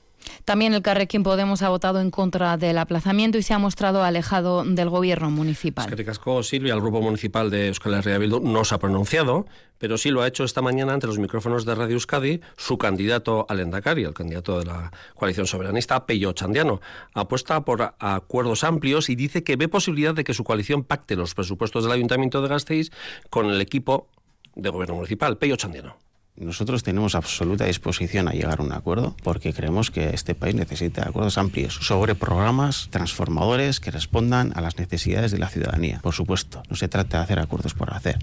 También 0.46 0.74
el 0.74 0.82
Carrequín 0.82 1.24
Podemos 1.24 1.62
ha 1.62 1.70
votado 1.70 2.02
en 2.02 2.12
contra 2.12 2.58
del 2.58 2.78
aplazamiento 2.78 3.38
y 3.38 3.44
se 3.44 3.54
ha 3.54 3.60
mostrado 3.60 4.04
alejado 4.04 4.64
del 4.66 4.90
gobierno 4.90 5.32
municipal. 5.32 5.90
Es 5.90 5.96
que 5.96 6.06
casco, 6.06 6.44
Silvia, 6.44 6.74
el 6.74 6.82
grupo 6.82 7.02
municipal 7.02 7.50
de 7.50 7.68
Euskal 7.68 7.94
Herria 7.94 8.18
Bildu 8.18 8.40
no 8.40 8.66
se 8.66 8.76
ha 8.76 8.80
pronunciado, 8.80 9.46
pero 9.78 9.98
sí 9.98 10.10
lo 10.10 10.22
ha 10.22 10.28
hecho 10.28 10.44
esta 10.44 10.62
mañana 10.62 10.94
ante 10.94 11.08
los 11.08 11.20
micrófonos 11.20 11.66
de 11.66 11.76
Radio 11.76 11.94
Euskadi 11.94 12.42
su 12.58 12.78
candidato 12.78 13.46
al 13.50 13.60
Endacari, 13.60 14.04
el 14.04 14.14
candidato 14.14 14.60
de 14.60 14.66
la 14.66 14.92
coalición 15.16 15.48
soberanista, 15.48 16.06
Pello 16.06 16.34
Chandiano. 16.34 16.82
Apuesta 17.14 17.66
por 17.66 17.94
acuerdos 18.00 18.64
amplios 18.64 19.10
y 19.10 19.16
dice 19.16 19.44
que 19.44 19.56
ve 19.56 19.68
posibilidad 19.68 20.14
de 20.14 20.24
que 20.24 20.34
su 20.34 20.44
coalición 20.44 20.84
pacte 20.84 21.16
los 21.16 21.36
presupuestos 21.36 21.84
del 21.84 21.94
Ayuntamiento 21.94 22.42
de 22.42 22.48
Gasteiz 22.48 22.92
con 23.30 23.50
el 23.50 23.60
equipo 23.62 24.08
de 24.56 24.70
gobierno 24.70 24.96
municipal, 24.96 25.38
Pello 25.38 25.56
Chandiano. 25.56 25.98
Nosotros 26.36 26.82
tenemos 26.82 27.14
absoluta 27.14 27.66
disposición 27.66 28.28
a 28.28 28.32
llegar 28.32 28.60
a 28.60 28.64
un 28.64 28.72
acuerdo 28.72 29.16
porque 29.24 29.54
creemos 29.54 29.92
que 29.92 30.10
este 30.16 30.34
país 30.34 30.56
necesita 30.56 31.08
acuerdos 31.08 31.38
amplios 31.38 31.76
sobre 31.76 32.16
programas 32.16 32.88
transformadores 32.90 33.80
que 33.80 33.92
respondan 33.92 34.52
a 34.56 34.62
las 34.62 34.80
necesidades 34.80 35.32
de 35.32 35.38
la 35.38 35.50
ciudadanía. 35.50 36.00
Por 36.02 36.14
supuesto, 36.14 36.64
no 36.70 36.76
se 36.76 36.88
trata 36.88 37.18
de 37.18 37.24
hacer 37.26 37.40
acuerdos 37.40 37.76
por 37.76 37.94
hacer, 37.94 38.18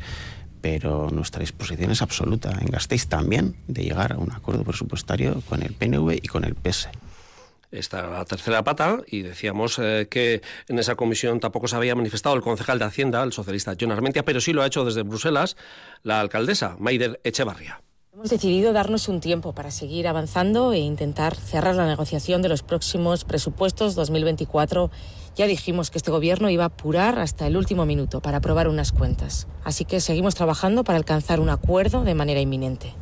pero 0.60 1.08
nuestra 1.10 1.40
disposición 1.40 1.92
es 1.92 2.02
absoluta. 2.02 2.50
En 2.60 2.66
Gasteiz 2.66 3.06
también 3.06 3.54
de 3.68 3.84
llegar 3.84 4.12
a 4.14 4.18
un 4.18 4.32
acuerdo 4.32 4.64
presupuestario 4.64 5.40
con 5.48 5.62
el 5.62 5.72
PNV 5.74 6.18
y 6.20 6.26
con 6.26 6.44
el 6.44 6.56
PS. 6.56 6.88
Esta 7.70 8.08
la 8.08 8.24
tercera 8.24 8.64
pata 8.64 8.98
y 9.06 9.22
decíamos 9.22 9.78
eh, 9.78 10.08
que 10.10 10.42
en 10.66 10.80
esa 10.80 10.96
comisión 10.96 11.38
tampoco 11.38 11.68
se 11.68 11.76
había 11.76 11.94
manifestado 11.94 12.34
el 12.34 12.42
concejal 12.42 12.80
de 12.80 12.86
Hacienda, 12.86 13.22
el 13.22 13.32
socialista 13.32 13.76
John 13.80 13.92
Armentia, 13.92 14.24
pero 14.24 14.40
sí 14.40 14.52
lo 14.52 14.62
ha 14.62 14.66
hecho 14.66 14.84
desde 14.84 15.02
Bruselas 15.02 15.56
la 16.02 16.18
alcaldesa 16.18 16.74
Maider 16.80 17.20
Echevarría. 17.22 17.80
Hemos 18.12 18.28
decidido 18.28 18.72
darnos 18.72 19.06
un 19.06 19.20
tiempo 19.20 19.54
para 19.54 19.70
seguir 19.70 20.08
avanzando 20.08 20.72
e 20.72 20.78
intentar 20.78 21.36
cerrar 21.36 21.76
la 21.76 21.86
negociación 21.86 22.42
de 22.42 22.48
los 22.48 22.64
próximos 22.64 23.24
presupuestos 23.24 23.94
2024. 23.94 24.90
Ya 25.36 25.46
dijimos 25.46 25.92
que 25.92 25.98
este 25.98 26.10
gobierno 26.10 26.50
iba 26.50 26.64
a 26.64 26.66
apurar 26.66 27.20
hasta 27.20 27.46
el 27.46 27.56
último 27.56 27.86
minuto 27.86 28.20
para 28.20 28.38
aprobar 28.38 28.66
unas 28.66 28.90
cuentas. 28.90 29.46
Así 29.62 29.84
que 29.84 30.00
seguimos 30.00 30.34
trabajando 30.34 30.82
para 30.82 30.98
alcanzar 30.98 31.38
un 31.38 31.50
acuerdo 31.50 32.02
de 32.02 32.16
manera 32.16 32.40
inminente. 32.40 32.94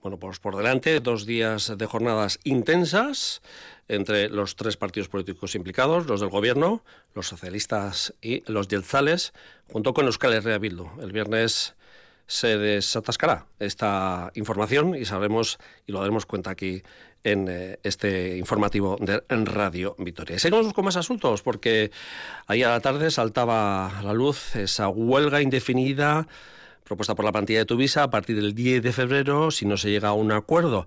Bueno, 0.00 0.16
pues 0.16 0.38
por 0.38 0.56
delante 0.56 1.00
dos 1.00 1.26
días 1.26 1.76
de 1.76 1.86
jornadas 1.86 2.38
intensas 2.44 3.42
entre 3.88 4.28
los 4.28 4.54
tres 4.54 4.76
partidos 4.76 5.08
políticos 5.08 5.56
implicados, 5.56 6.06
los 6.06 6.20
del 6.20 6.30
gobierno, 6.30 6.84
los 7.14 7.26
socialistas 7.26 8.14
y 8.22 8.44
los 8.50 8.68
yelzales, 8.68 9.32
junto 9.72 9.92
con 9.92 10.06
Euskal 10.06 10.34
Herria 10.34 10.58
Bildu. 10.58 10.86
El 11.00 11.10
viernes 11.10 11.74
se 12.26 12.58
desatascará 12.58 13.46
esta 13.58 14.30
información 14.34 14.94
y 14.94 15.04
sabremos 15.04 15.58
y 15.86 15.92
lo 15.92 16.00
daremos 16.00 16.26
cuenta 16.26 16.50
aquí 16.50 16.82
en 17.24 17.46
eh, 17.48 17.78
este 17.82 18.36
informativo 18.36 18.96
de 19.00 19.22
en 19.28 19.46
Radio 19.46 19.94
Vitoria. 19.98 20.36
Y 20.36 20.38
seguimos 20.38 20.72
con 20.72 20.84
más 20.84 20.96
asuntos 20.96 21.42
porque 21.42 21.90
ahí 22.46 22.62
a 22.62 22.70
la 22.70 22.80
tarde 22.80 23.10
saltaba 23.10 23.98
a 23.98 24.02
la 24.02 24.12
luz 24.12 24.56
esa 24.56 24.88
huelga 24.88 25.40
indefinida 25.40 26.26
propuesta 26.84 27.14
por 27.14 27.24
la 27.24 27.32
plantilla 27.32 27.60
de 27.60 27.64
Tuvisa 27.64 28.02
a 28.02 28.10
partir 28.10 28.36
del 28.36 28.54
10 28.54 28.82
de 28.82 28.92
febrero 28.92 29.50
si 29.50 29.66
no 29.66 29.76
se 29.76 29.90
llega 29.90 30.08
a 30.08 30.12
un 30.14 30.32
acuerdo 30.32 30.84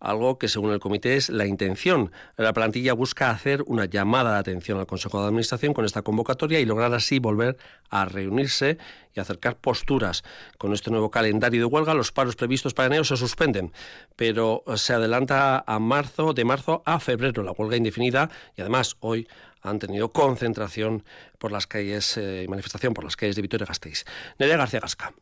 algo 0.00 0.38
que 0.38 0.48
según 0.48 0.72
el 0.72 0.80
comité 0.80 1.16
es 1.16 1.30
la 1.30 1.46
intención. 1.46 2.12
La 2.36 2.52
plantilla 2.52 2.92
busca 2.92 3.30
hacer 3.30 3.62
una 3.66 3.86
llamada 3.86 4.34
de 4.34 4.38
atención 4.38 4.78
al 4.78 4.86
Consejo 4.86 5.20
de 5.20 5.28
Administración 5.28 5.74
con 5.74 5.84
esta 5.84 6.02
convocatoria 6.02 6.60
y 6.60 6.64
lograr 6.64 6.92
así 6.94 7.18
volver 7.18 7.56
a 7.90 8.04
reunirse 8.04 8.78
y 9.14 9.20
acercar 9.20 9.56
posturas. 9.56 10.22
Con 10.58 10.72
este 10.72 10.90
nuevo 10.90 11.10
calendario 11.10 11.60
de 11.60 11.66
huelga, 11.66 11.94
los 11.94 12.12
paros 12.12 12.36
previstos 12.36 12.74
para 12.74 12.86
enero 12.86 13.04
se 13.04 13.16
suspenden, 13.16 13.72
pero 14.16 14.62
se 14.76 14.92
adelanta 14.92 15.64
a 15.66 15.78
marzo, 15.78 16.32
de 16.32 16.44
marzo 16.44 16.82
a 16.84 17.00
febrero 17.00 17.42
la 17.42 17.52
huelga 17.52 17.76
indefinida 17.76 18.30
y 18.56 18.60
además 18.60 18.96
hoy 19.00 19.28
han 19.62 19.78
tenido 19.78 20.12
concentración 20.12 21.04
por 21.38 21.52
las 21.52 21.66
calles 21.66 22.16
y 22.16 22.20
eh, 22.20 22.46
manifestación 22.48 22.94
por 22.94 23.04
las 23.04 23.16
calles 23.16 23.36
de 23.36 23.42
Vitoria-Gasteiz. 23.42 24.04
Nerea 24.38 24.58
García 24.58 24.80
Gasca. 24.80 25.12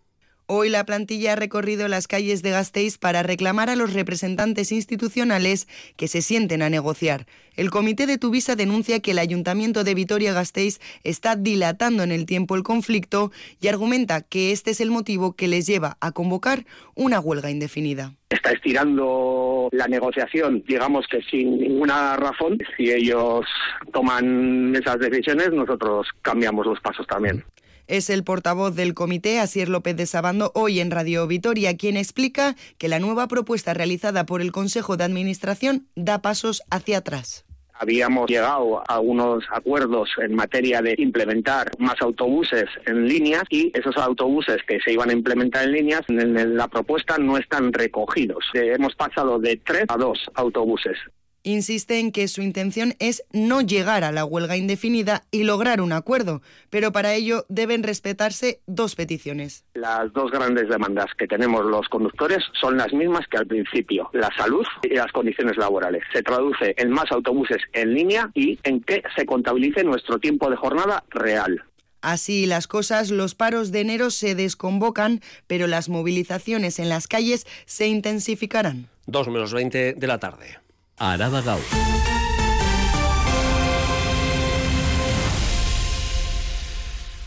Hoy 0.46 0.68
la 0.68 0.84
plantilla 0.84 1.32
ha 1.32 1.36
recorrido 1.36 1.88
las 1.88 2.06
calles 2.06 2.42
de 2.42 2.50
Gasteiz 2.50 2.98
para 2.98 3.22
reclamar 3.22 3.70
a 3.70 3.76
los 3.76 3.94
representantes 3.94 4.72
institucionales 4.72 5.66
que 5.96 6.06
se 6.06 6.20
sienten 6.20 6.60
a 6.60 6.68
negociar. 6.68 7.24
El 7.56 7.70
comité 7.70 8.06
de 8.06 8.18
Tuvisa 8.18 8.54
denuncia 8.54 9.00
que 9.00 9.12
el 9.12 9.20
ayuntamiento 9.20 9.84
de 9.84 9.94
Vitoria-Gasteiz 9.94 10.80
está 11.02 11.34
dilatando 11.36 12.02
en 12.02 12.12
el 12.12 12.26
tiempo 12.26 12.56
el 12.56 12.62
conflicto 12.62 13.32
y 13.58 13.68
argumenta 13.68 14.20
que 14.20 14.52
este 14.52 14.72
es 14.72 14.82
el 14.82 14.90
motivo 14.90 15.34
que 15.34 15.48
les 15.48 15.66
lleva 15.66 15.96
a 16.00 16.12
convocar 16.12 16.66
una 16.94 17.20
huelga 17.20 17.50
indefinida. 17.50 18.12
Está 18.28 18.50
estirando 18.50 19.70
la 19.72 19.88
negociación, 19.88 20.62
digamos 20.68 21.06
que 21.10 21.22
sin 21.22 21.58
ninguna 21.58 22.16
razón. 22.16 22.58
Si 22.76 22.90
ellos 22.90 23.46
toman 23.94 24.76
esas 24.76 24.98
decisiones, 24.98 25.52
nosotros 25.52 26.06
cambiamos 26.20 26.66
los 26.66 26.80
pasos 26.80 27.06
también. 27.06 27.42
Es 27.86 28.08
el 28.08 28.24
portavoz 28.24 28.74
del 28.74 28.94
comité, 28.94 29.40
Asier 29.40 29.68
López 29.68 29.94
de 29.94 30.06
Sabando, 30.06 30.52
hoy 30.54 30.80
en 30.80 30.90
Radio 30.90 31.26
Vitoria, 31.26 31.76
quien 31.76 31.98
explica 31.98 32.56
que 32.78 32.88
la 32.88 32.98
nueva 32.98 33.28
propuesta 33.28 33.74
realizada 33.74 34.24
por 34.24 34.40
el 34.40 34.52
Consejo 34.52 34.96
de 34.96 35.04
Administración 35.04 35.86
da 35.94 36.22
pasos 36.22 36.62
hacia 36.70 36.98
atrás. 36.98 37.44
Habíamos 37.74 38.30
llegado 38.30 38.82
a 38.88 39.00
unos 39.00 39.44
acuerdos 39.50 40.08
en 40.22 40.34
materia 40.34 40.80
de 40.80 40.94
implementar 40.96 41.72
más 41.78 42.00
autobuses 42.00 42.64
en 42.86 43.06
líneas 43.06 43.42
y 43.50 43.70
esos 43.74 43.98
autobuses 43.98 44.58
que 44.66 44.78
se 44.80 44.92
iban 44.92 45.10
a 45.10 45.12
implementar 45.12 45.64
en 45.64 45.72
líneas 45.72 46.02
en 46.08 46.56
la 46.56 46.68
propuesta 46.68 47.18
no 47.18 47.36
están 47.36 47.72
recogidos. 47.72 48.46
Hemos 48.54 48.94
pasado 48.94 49.38
de 49.38 49.56
tres 49.56 49.84
a 49.88 49.96
dos 49.98 50.30
autobuses 50.34 50.96
insiste 51.44 52.00
en 52.00 52.10
que 52.10 52.26
su 52.26 52.42
intención 52.42 52.94
es 52.98 53.22
no 53.32 53.60
llegar 53.60 54.02
a 54.02 54.10
la 54.10 54.24
huelga 54.24 54.56
indefinida 54.56 55.22
y 55.30 55.44
lograr 55.44 55.80
un 55.80 55.92
acuerdo, 55.92 56.42
pero 56.70 56.90
para 56.90 57.14
ello 57.14 57.46
deben 57.48 57.84
respetarse 57.84 58.60
dos 58.66 58.96
peticiones. 58.96 59.64
Las 59.74 60.12
dos 60.12 60.32
grandes 60.32 60.68
demandas 60.68 61.06
que 61.16 61.28
tenemos 61.28 61.64
los 61.64 61.88
conductores 61.88 62.42
son 62.60 62.76
las 62.76 62.92
mismas 62.92 63.28
que 63.28 63.36
al 63.36 63.46
principio, 63.46 64.10
la 64.12 64.30
salud 64.36 64.64
y 64.82 64.94
las 64.94 65.12
condiciones 65.12 65.56
laborales. 65.56 66.02
Se 66.12 66.22
traduce 66.22 66.74
en 66.76 66.90
más 66.90 67.12
autobuses 67.12 67.58
en 67.72 67.94
línea 67.94 68.30
y 68.34 68.58
en 68.64 68.80
que 68.80 69.02
se 69.16 69.24
contabilice 69.26 69.84
nuestro 69.84 70.18
tiempo 70.18 70.50
de 70.50 70.56
jornada 70.56 71.04
real. 71.10 71.62
Así 72.00 72.44
las 72.44 72.66
cosas, 72.66 73.10
los 73.10 73.34
paros 73.34 73.72
de 73.72 73.80
enero 73.80 74.10
se 74.10 74.34
desconvocan, 74.34 75.20
pero 75.46 75.66
las 75.66 75.88
movilizaciones 75.88 76.78
en 76.78 76.90
las 76.90 77.08
calles 77.08 77.46
se 77.64 77.86
intensificarán. 77.86 78.88
2 79.06 79.28
menos 79.28 79.54
20 79.54 79.94
de 79.94 80.06
la 80.06 80.18
tarde. 80.18 80.58
Araba 80.98 81.40
Gau. 81.42 81.58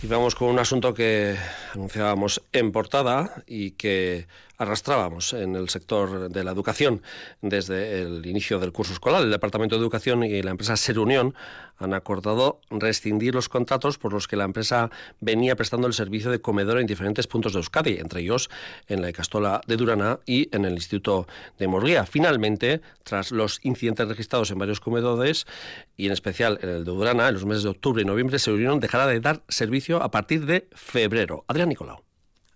Y 0.01 0.07
vamos 0.07 0.36
con 0.36 0.50
un 0.50 0.59
asunto 0.59 0.93
que 0.93 1.36
anunciábamos 1.74 2.41
en 2.53 2.71
portada 2.71 3.43
y 3.47 3.71
que 3.71 4.27
arrastrábamos 4.57 5.33
en 5.33 5.55
el 5.55 5.69
sector 5.69 6.29
de 6.29 6.43
la 6.43 6.51
educación 6.51 7.01
desde 7.41 8.01
el 8.01 8.25
inicio 8.25 8.59
del 8.59 8.71
curso 8.71 8.93
escolar. 8.93 9.21
El 9.24 9.31
Departamento 9.31 9.75
de 9.75 9.81
Educación 9.81 10.24
y 10.24 10.41
la 10.41 10.51
empresa 10.51 10.75
Ser 10.77 11.00
Unión 11.00 11.36
han 11.77 11.93
acordado 11.93 12.59
rescindir 12.71 13.36
los 13.36 13.50
contratos 13.50 14.00
por 14.00 14.12
los 14.12 14.27
que 14.27 14.36
la 14.36 14.45
empresa 14.45 14.89
venía 15.19 15.55
prestando 15.55 15.86
el 15.86 15.93
servicio 15.93 16.31
de 16.31 16.41
comedor 16.41 16.79
en 16.79 16.88
diferentes 16.88 17.27
puntos 17.27 17.53
de 17.53 17.59
Euskadi, 17.59 17.97
entre 18.00 18.21
ellos 18.21 18.50
en 18.88 19.01
la 19.03 19.12
Castola 19.12 19.62
de 19.67 19.77
Durana 19.77 20.19
y 20.25 20.50
en 20.55 20.65
el 20.65 20.74
Instituto 20.74 21.27
de 21.59 21.67
Morguía. 21.67 22.07
Finalmente, 22.07 22.81
tras 23.03 23.31
los 23.31 23.59
incidentes 23.62 24.07
registrados 24.07 24.50
en 24.50 24.57
varios 24.57 24.79
comedores 24.79 25.45
y 25.95 26.07
en 26.07 26.13
especial 26.13 26.57
en 26.63 26.69
el 26.69 26.83
de 26.83 26.91
Durana, 26.91 27.27
en 27.27 27.36
los 27.36 27.45
meses 27.45 27.62
de 27.62 27.69
octubre 27.69 28.01
y 28.01 28.05
noviembre, 28.05 28.39
Ser 28.39 28.55
Unión 28.55 28.79
dejará 28.79 29.05
de 29.05 29.19
dar 29.19 29.43
servicio 29.47 30.01
a 30.01 30.09
partir 30.09 30.47
de 30.47 30.67
febrero. 30.74 31.45
Adrián 31.57 31.69
Nicolau. 31.69 32.03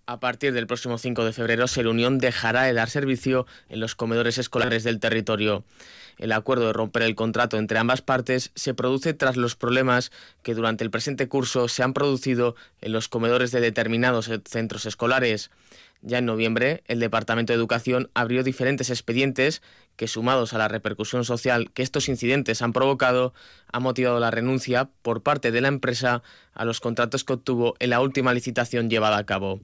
A 0.06 0.20
partir 0.20 0.52
del 0.52 0.68
próximo 0.68 0.96
5 0.96 1.24
de 1.24 1.32
febrero, 1.32 1.66
Ser 1.66 1.88
Unión 1.88 2.18
dejará 2.18 2.62
de 2.62 2.72
dar 2.72 2.88
servicio 2.88 3.46
en 3.68 3.80
los 3.80 3.96
comedores 3.96 4.38
escolares 4.38 4.84
del 4.84 5.00
territorio. 5.00 5.64
El 6.18 6.30
acuerdo 6.30 6.66
de 6.66 6.72
romper 6.72 7.02
el 7.02 7.16
contrato 7.16 7.58
entre 7.58 7.78
ambas 7.78 8.00
partes 8.00 8.52
se 8.54 8.74
produce 8.74 9.12
tras 9.12 9.36
los 9.36 9.56
problemas 9.56 10.12
que 10.44 10.54
durante 10.54 10.84
el 10.84 10.90
presente 10.90 11.26
curso 11.26 11.66
se 11.66 11.82
han 11.82 11.94
producido 11.94 12.54
en 12.80 12.92
los 12.92 13.08
comedores 13.08 13.50
de 13.50 13.60
determinados 13.60 14.30
centros 14.44 14.86
escolares. 14.86 15.50
Ya 16.04 16.18
en 16.18 16.26
noviembre, 16.26 16.82
el 16.88 16.98
Departamento 16.98 17.52
de 17.52 17.56
Educación 17.56 18.10
abrió 18.12 18.42
diferentes 18.42 18.90
expedientes 18.90 19.62
que, 19.94 20.08
sumados 20.08 20.52
a 20.52 20.58
la 20.58 20.66
repercusión 20.66 21.24
social 21.24 21.70
que 21.72 21.84
estos 21.84 22.08
incidentes 22.08 22.60
han 22.60 22.72
provocado, 22.72 23.34
ha 23.72 23.78
motivado 23.78 24.18
la 24.18 24.32
renuncia 24.32 24.90
por 25.02 25.22
parte 25.22 25.52
de 25.52 25.60
la 25.60 25.68
empresa 25.68 26.24
a 26.54 26.64
los 26.64 26.80
contratos 26.80 27.22
que 27.22 27.34
obtuvo 27.34 27.76
en 27.78 27.90
la 27.90 28.00
última 28.00 28.34
licitación 28.34 28.90
llevada 28.90 29.16
a 29.16 29.26
cabo. 29.26 29.60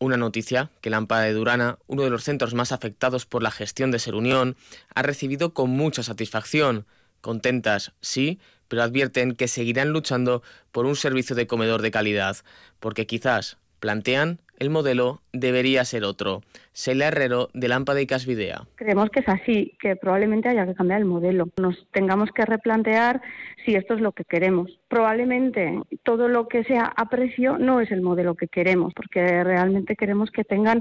Una 0.00 0.16
noticia 0.16 0.70
que 0.80 0.90
la 0.90 1.00
de 1.00 1.32
Durana, 1.32 1.78
uno 1.86 2.02
de 2.02 2.10
los 2.10 2.24
centros 2.24 2.54
más 2.54 2.72
afectados 2.72 3.24
por 3.24 3.44
la 3.44 3.52
gestión 3.52 3.92
de 3.92 4.00
Ser 4.00 4.16
Unión, 4.16 4.56
ha 4.94 5.02
recibido 5.02 5.54
con 5.54 5.70
mucha 5.70 6.02
satisfacción. 6.02 6.86
Contentas, 7.20 7.92
sí, 8.00 8.40
pero 8.66 8.82
advierten 8.82 9.36
que 9.36 9.48
seguirán 9.48 9.90
luchando 9.90 10.42
por 10.72 10.86
un 10.86 10.96
servicio 10.96 11.36
de 11.36 11.46
comedor 11.46 11.82
de 11.82 11.92
calidad, 11.92 12.36
porque 12.80 13.06
quizás, 13.06 13.58
plantean, 13.80 14.40
el 14.58 14.70
modelo 14.70 15.22
debería 15.32 15.84
ser 15.84 16.04
otro. 16.04 16.42
Celia 16.78 17.08
Herrero, 17.08 17.50
de 17.54 17.66
Lámpada 17.66 18.00
y 18.00 18.06
Casvidea. 18.06 18.62
Creemos 18.76 19.10
que 19.10 19.18
es 19.18 19.28
así, 19.28 19.76
que 19.80 19.96
probablemente 19.96 20.48
haya 20.48 20.64
que 20.64 20.76
cambiar 20.76 21.00
el 21.00 21.06
modelo. 21.06 21.48
Nos 21.60 21.88
tengamos 21.90 22.30
que 22.30 22.44
replantear 22.44 23.20
si 23.66 23.74
esto 23.74 23.94
es 23.94 24.00
lo 24.00 24.12
que 24.12 24.24
queremos. 24.24 24.78
Probablemente 24.86 25.80
todo 26.04 26.28
lo 26.28 26.46
que 26.46 26.62
sea 26.62 26.84
a 26.84 27.08
precio 27.08 27.58
no 27.58 27.80
es 27.80 27.90
el 27.90 28.00
modelo 28.00 28.36
que 28.36 28.46
queremos, 28.46 28.94
porque 28.94 29.42
realmente 29.42 29.96
queremos 29.96 30.30
que 30.30 30.44
tengan 30.44 30.80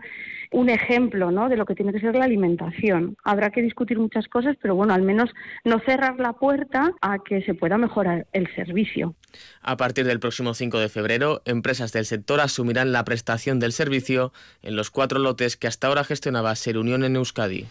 un 0.51 0.70
ejemplo 0.70 1.32
¿no? 1.32 1.50
de 1.50 1.58
lo 1.58 1.66
que 1.66 1.74
tiene 1.74 1.92
que 1.92 2.00
ser 2.00 2.16
la 2.16 2.25
alimentación. 2.25 3.18
Habrá 3.24 3.50
que 3.50 3.63
discutir 3.63 3.98
muchas 3.98 4.27
cosas, 4.27 4.56
pero 4.62 4.75
bueno, 4.75 4.94
al 4.94 5.01
menos 5.01 5.32
no 5.66 5.80
cerrar 5.80 6.20
la 6.20 6.34
puerta 6.34 6.94
a 7.01 7.18
que 7.24 7.42
se 7.42 7.56
pueda 7.56 7.80
mejorar 7.80 8.27
el 8.34 8.48
servicio. 8.54 9.16
A 9.62 9.77
partir 9.77 10.06
del 10.06 10.20
próximo 10.20 10.54
5 10.54 10.80
de 10.80 10.89
febrero, 10.89 11.42
empresas 11.46 11.92
del 11.92 12.06
sector 12.06 12.39
asumirán 12.39 12.92
la 12.92 13.04
prestación 13.04 13.60
del 13.60 13.74
servicio 13.74 14.32
en 14.62 14.75
los 14.75 14.89
cuatro 14.89 15.20
lotes 15.20 15.58
que 15.58 15.68
hasta 15.68 15.87
ahora 15.88 16.03
gestionaba 16.03 16.56
Ser 16.56 16.77
Unión 16.77 17.03
en 17.03 17.15
Euskadi 17.15 17.65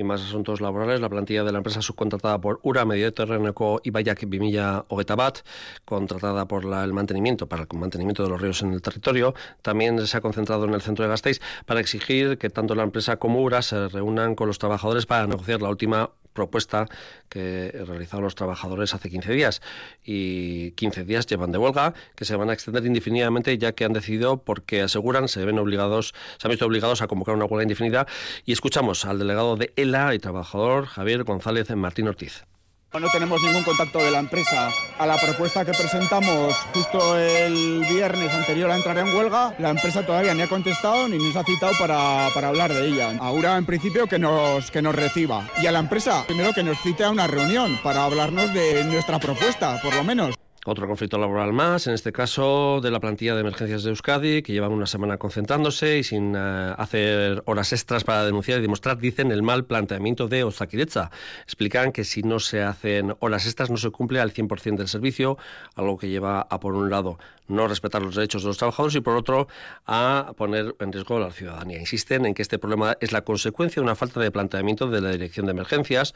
y 0.00 0.04
más 0.04 0.22
asuntos 0.22 0.60
laborales, 0.60 1.00
la 1.00 1.08
plantilla 1.08 1.44
de 1.44 1.52
la 1.52 1.58
empresa 1.58 1.82
subcontratada 1.82 2.40
por 2.40 2.58
URA, 2.62 2.84
Medioterreneko 2.84 3.80
y 3.84 3.90
Bayak 3.90 4.28
Bimilla 4.28 4.84
Ogetabat, 4.88 5.40
contratada 5.84 6.46
por 6.46 6.64
el 6.64 6.92
mantenimiento, 6.92 7.46
para 7.46 7.66
el 7.70 7.78
mantenimiento 7.78 8.22
de 8.22 8.30
los 8.30 8.40
ríos 8.40 8.62
en 8.62 8.72
el 8.72 8.82
territorio, 8.82 9.34
también 9.62 10.06
se 10.06 10.16
ha 10.16 10.20
concentrado 10.20 10.64
en 10.64 10.74
el 10.74 10.80
centro 10.80 11.04
de 11.04 11.10
Gasteiz 11.10 11.40
para 11.66 11.80
exigir 11.80 12.38
que 12.38 12.50
tanto 12.50 12.74
la 12.74 12.82
empresa 12.82 13.18
como 13.18 13.42
URA 13.42 13.62
se 13.62 13.88
reúnan 13.88 14.34
con 14.34 14.46
los 14.46 14.58
trabajadores 14.58 15.06
para 15.06 15.26
negociar 15.26 15.60
la 15.60 15.68
última 15.68 16.10
propuesta 16.32 16.86
que 17.28 17.72
realizaron 17.86 18.24
los 18.24 18.34
trabajadores 18.34 18.94
hace 18.94 19.10
15 19.10 19.32
días. 19.32 19.62
Y 20.04 20.72
15 20.72 21.04
días 21.04 21.26
llevan 21.26 21.52
de 21.52 21.58
huelga, 21.58 21.94
que 22.14 22.24
se 22.24 22.36
van 22.36 22.50
a 22.50 22.52
extender 22.52 22.84
indefinidamente, 22.86 23.56
ya 23.58 23.72
que 23.72 23.84
han 23.84 23.92
decidido, 23.92 24.42
porque 24.42 24.82
aseguran, 24.82 25.28
se 25.28 25.44
ven 25.44 25.58
obligados, 25.58 26.14
se 26.38 26.46
han 26.46 26.50
visto 26.50 26.66
obligados 26.66 27.02
a 27.02 27.08
convocar 27.08 27.34
una 27.34 27.44
huelga 27.44 27.64
indefinida. 27.64 28.06
Y 28.44 28.52
escuchamos 28.52 29.04
al 29.04 29.18
delegado 29.18 29.56
de 29.56 29.72
Y 29.90 30.18
trabajador 30.20 30.86
Javier 30.86 31.24
González 31.24 31.68
Martín 31.74 32.06
Ortiz. 32.06 32.44
No 32.92 33.08
tenemos 33.08 33.42
ningún 33.42 33.64
contacto 33.64 33.98
de 33.98 34.12
la 34.12 34.20
empresa. 34.20 34.70
A 34.98 35.06
la 35.06 35.16
propuesta 35.16 35.64
que 35.64 35.72
presentamos 35.72 36.54
justo 36.72 37.18
el 37.18 37.84
viernes 37.90 38.32
anterior 38.32 38.70
a 38.70 38.76
entrar 38.76 38.98
en 38.98 39.12
huelga, 39.12 39.52
la 39.58 39.70
empresa 39.70 40.06
todavía 40.06 40.32
ni 40.32 40.42
ha 40.42 40.48
contestado 40.48 41.08
ni 41.08 41.18
nos 41.18 41.34
ha 41.34 41.42
citado 41.42 41.72
para, 41.76 42.28
para 42.34 42.48
hablar 42.48 42.72
de 42.72 42.86
ella. 42.86 43.16
Ahora, 43.18 43.56
en 43.56 43.66
principio, 43.66 44.06
que 44.06 44.20
nos, 44.20 44.70
que 44.70 44.80
nos 44.80 44.94
reciba. 44.94 45.44
Y 45.60 45.66
a 45.66 45.72
la 45.72 45.80
empresa, 45.80 46.24
primero 46.24 46.52
que 46.52 46.62
nos 46.62 46.78
cite 46.82 47.02
a 47.02 47.10
una 47.10 47.26
reunión 47.26 47.80
para 47.82 48.04
hablarnos 48.04 48.54
de 48.54 48.84
nuestra 48.84 49.18
propuesta, 49.18 49.80
por 49.82 49.92
lo 49.94 50.04
menos. 50.04 50.39
Otro 50.66 50.86
conflicto 50.86 51.16
laboral 51.16 51.54
más, 51.54 51.86
en 51.86 51.94
este 51.94 52.12
caso 52.12 52.80
de 52.82 52.90
la 52.90 53.00
plantilla 53.00 53.34
de 53.34 53.40
emergencias 53.40 53.82
de 53.82 53.88
Euskadi, 53.88 54.42
que 54.42 54.52
llevan 54.52 54.72
una 54.72 54.84
semana 54.84 55.16
concentrándose 55.16 55.96
y 55.96 56.04
sin 56.04 56.34
eh, 56.36 56.74
hacer 56.76 57.42
horas 57.46 57.72
extras 57.72 58.04
para 58.04 58.26
denunciar 58.26 58.58
y 58.58 58.62
demostrar, 58.62 58.98
dicen, 58.98 59.32
el 59.32 59.42
mal 59.42 59.64
planteamiento 59.64 60.28
de 60.28 60.44
Ozakiretza. 60.44 61.10
Explican 61.44 61.92
que 61.92 62.04
si 62.04 62.22
no 62.22 62.40
se 62.40 62.62
hacen 62.62 63.14
horas 63.20 63.46
extras 63.46 63.70
no 63.70 63.78
se 63.78 63.88
cumple 63.88 64.20
al 64.20 64.34
100% 64.34 64.76
del 64.76 64.88
servicio, 64.88 65.38
algo 65.76 65.96
que 65.96 66.10
lleva 66.10 66.42
a, 66.42 66.60
por 66.60 66.74
un 66.74 66.90
lado, 66.90 67.18
no 67.48 67.66
respetar 67.66 68.02
los 68.02 68.14
derechos 68.14 68.42
de 68.42 68.48
los 68.48 68.58
trabajadores 68.58 68.94
y, 68.96 69.00
por 69.00 69.16
otro, 69.16 69.48
a 69.86 70.34
poner 70.36 70.74
en 70.78 70.92
riesgo 70.92 71.16
a 71.16 71.20
la 71.20 71.32
ciudadanía. 71.32 71.80
Insisten 71.80 72.26
en 72.26 72.34
que 72.34 72.42
este 72.42 72.58
problema 72.58 72.98
es 73.00 73.12
la 73.12 73.22
consecuencia 73.22 73.80
de 73.80 73.84
una 73.84 73.94
falta 73.94 74.20
de 74.20 74.30
planteamiento 74.30 74.88
de 74.88 75.00
la 75.00 75.10
Dirección 75.10 75.46
de 75.46 75.52
Emergencias. 75.52 76.14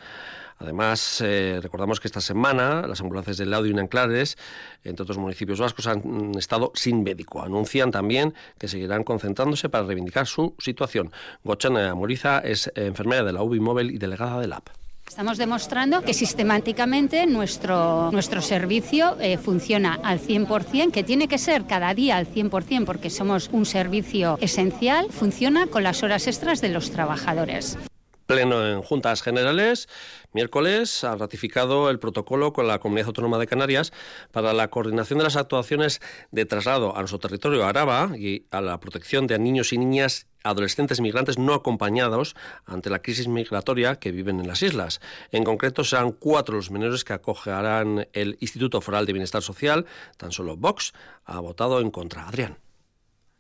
Además, 0.59 1.21
eh, 1.21 1.59
recordamos 1.63 2.01
que 2.01 2.09
esta 2.09 2.21
semana 2.21 2.87
las 2.87 3.01
ambulancias 3.01 3.37
del 3.37 3.51
Laudio 3.51 3.75
y 3.75 3.79
Anclares, 3.79 4.39
entre 4.85 5.03
otros 5.03 5.19
municipios 5.19 5.61
vascos, 5.61 5.87
han 5.87 6.33
estado 6.37 6.73
sin 6.75 7.03
médico. 7.03 7.43
Anuncian 7.43 7.91
también 7.91 8.35
que 8.59 8.69
seguirán 8.69 9.05
concentrándose 9.05 9.69
para 9.69 9.85
reivindicar 9.85 10.27
su 10.27 10.55
situación. 10.59 11.13
Gochana 11.43 11.95
Moriza 11.95 12.39
es 12.39 12.71
enfermera 12.75 13.25
de 13.25 13.33
la 13.33 13.43
UBI 13.43 13.61
Móvil 13.61 13.91
y 13.91 13.99
delegada 13.99 14.41
del 14.41 14.53
AP. 14.53 14.71
Estamos 15.09 15.39
demostrando 15.39 16.03
que 16.03 16.15
sistemáticamente 16.15 17.27
nuestro, 17.27 18.11
nuestro 18.11 18.41
servicio 18.41 19.17
eh, 19.21 19.39
funciona 19.39 19.99
al 20.03 20.19
100%, 20.19 20.91
que 20.91 21.05
tiene 21.05 21.29
que 21.29 21.39
ser 21.39 21.67
cada 21.67 21.95
día 21.95 22.17
al 22.17 22.27
100% 22.27 22.85
porque 22.85 23.11
somos 23.11 23.49
un 23.53 23.65
servicio 23.67 24.39
esencial, 24.41 25.07
funciona 25.11 25.67
con 25.67 25.83
las 25.85 26.03
horas 26.03 26.27
extras 26.27 26.61
de 26.61 26.71
los 26.71 26.91
trabajadores. 26.91 27.79
Pleno 28.27 28.67
en 28.67 28.83
juntas 28.83 29.23
generales. 29.23 29.89
Miércoles 30.33 31.05
ha 31.05 31.17
ratificado 31.17 31.91
el 31.91 31.99
protocolo 31.99 32.53
con 32.53 32.67
la 32.67 32.79
Comunidad 32.79 33.09
Autónoma 33.09 33.39
de 33.39 33.47
Canarias 33.47 33.93
para 34.33 34.53
la 34.53 34.69
coordinación 34.69 35.19
de 35.19 35.25
las 35.25 35.37
actuaciones 35.37 36.01
de 36.31 36.45
traslado 36.45 36.97
a 36.97 37.01
nuestro 37.01 37.19
territorio 37.19 37.65
Araba 37.65 38.11
y 38.17 38.47
a 38.51 38.61
la 38.61 38.81
protección 38.81 39.27
de 39.27 39.39
niños 39.39 39.73
y 39.73 39.79
niñas 39.79 40.27
adolescentes 40.43 41.01
migrantes 41.01 41.39
no 41.39 41.55
acompañados 41.55 42.37
ante 42.67 42.91
la 42.91 43.01
crisis 43.01 43.29
migratoria 43.29 43.97
que 43.97 44.13
viven 44.13 44.41
en 44.41 44.47
las 44.47 44.63
islas. 44.63 45.01
En 45.33 45.45
concreto, 45.45 45.85
serán 45.85 46.13
cuatro 46.13 46.57
los 46.57 46.71
menores 46.71 47.05
que 47.05 47.15
acogerán 47.15 48.09
el 48.13 48.37
Instituto 48.41 48.81
Foral 48.81 49.07
de 49.07 49.15
Bienestar 49.15 49.43
Social. 49.43 49.87
Tan 50.17 50.33
solo 50.33 50.57
Vox 50.57 50.93
ha 51.25 51.41
votado 51.41 51.81
en 51.81 51.91
contra. 51.91 52.29
Adrián. 52.29 52.64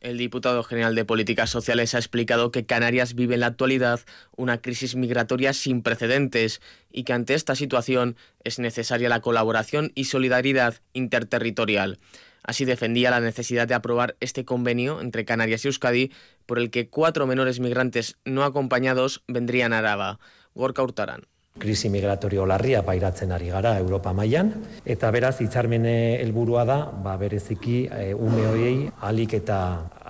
El 0.04 0.18
diputado 0.18 0.62
general 0.62 0.94
de 0.94 1.06
Políticas 1.06 1.48
Sociales 1.48 1.94
ha 1.94 1.98
explicado 1.98 2.50
que 2.50 2.66
Canarias 2.66 3.14
vive 3.14 3.32
en 3.32 3.40
la 3.40 3.46
actualidad 3.46 4.00
una 4.36 4.60
crisis 4.60 4.96
migratoria 4.96 5.54
sin 5.54 5.80
precedentes 5.80 6.60
y 6.92 7.04
que 7.04 7.14
ante 7.14 7.32
esta 7.32 7.54
situación 7.54 8.14
es 8.44 8.58
necesaria 8.58 9.08
la 9.08 9.22
colaboración 9.22 9.92
y 9.94 10.04
solidaridad 10.04 10.74
interterritorial. 10.92 12.00
Así 12.42 12.66
defendía 12.66 13.10
la 13.10 13.20
necesidad 13.20 13.66
de 13.66 13.72
aprobar 13.72 14.14
este 14.20 14.44
convenio 14.44 15.00
entre 15.00 15.24
Canarias 15.24 15.64
y 15.64 15.68
Euskadi 15.68 16.12
por 16.44 16.58
el 16.58 16.68
que 16.68 16.90
cuatro 16.90 17.26
menores 17.26 17.58
migrantes 17.58 18.18
no 18.26 18.44
acompañados 18.44 19.22
vendrían 19.26 19.72
a 19.72 19.78
Araba. 19.78 20.20
Gorka 20.52 20.82
Hurtaran. 20.82 21.22
Krisi 21.54 21.88
migratorio 21.88 22.44
larria 22.50 22.80
pairatzen 22.82 23.30
ari 23.32 23.46
gara 23.48 23.76
Europa 23.78 24.12
mailan 24.12 24.48
eta 24.94 25.10
beraz 25.14 25.36
hitzarmene 25.40 25.92
helburua 26.22 26.64
da 26.66 26.78
ba 27.04 27.14
bereziki 27.16 27.76
e, 27.86 28.08
ume 28.14 28.46
horiei 28.48 28.90
alik 29.08 29.36
eta 29.38 29.58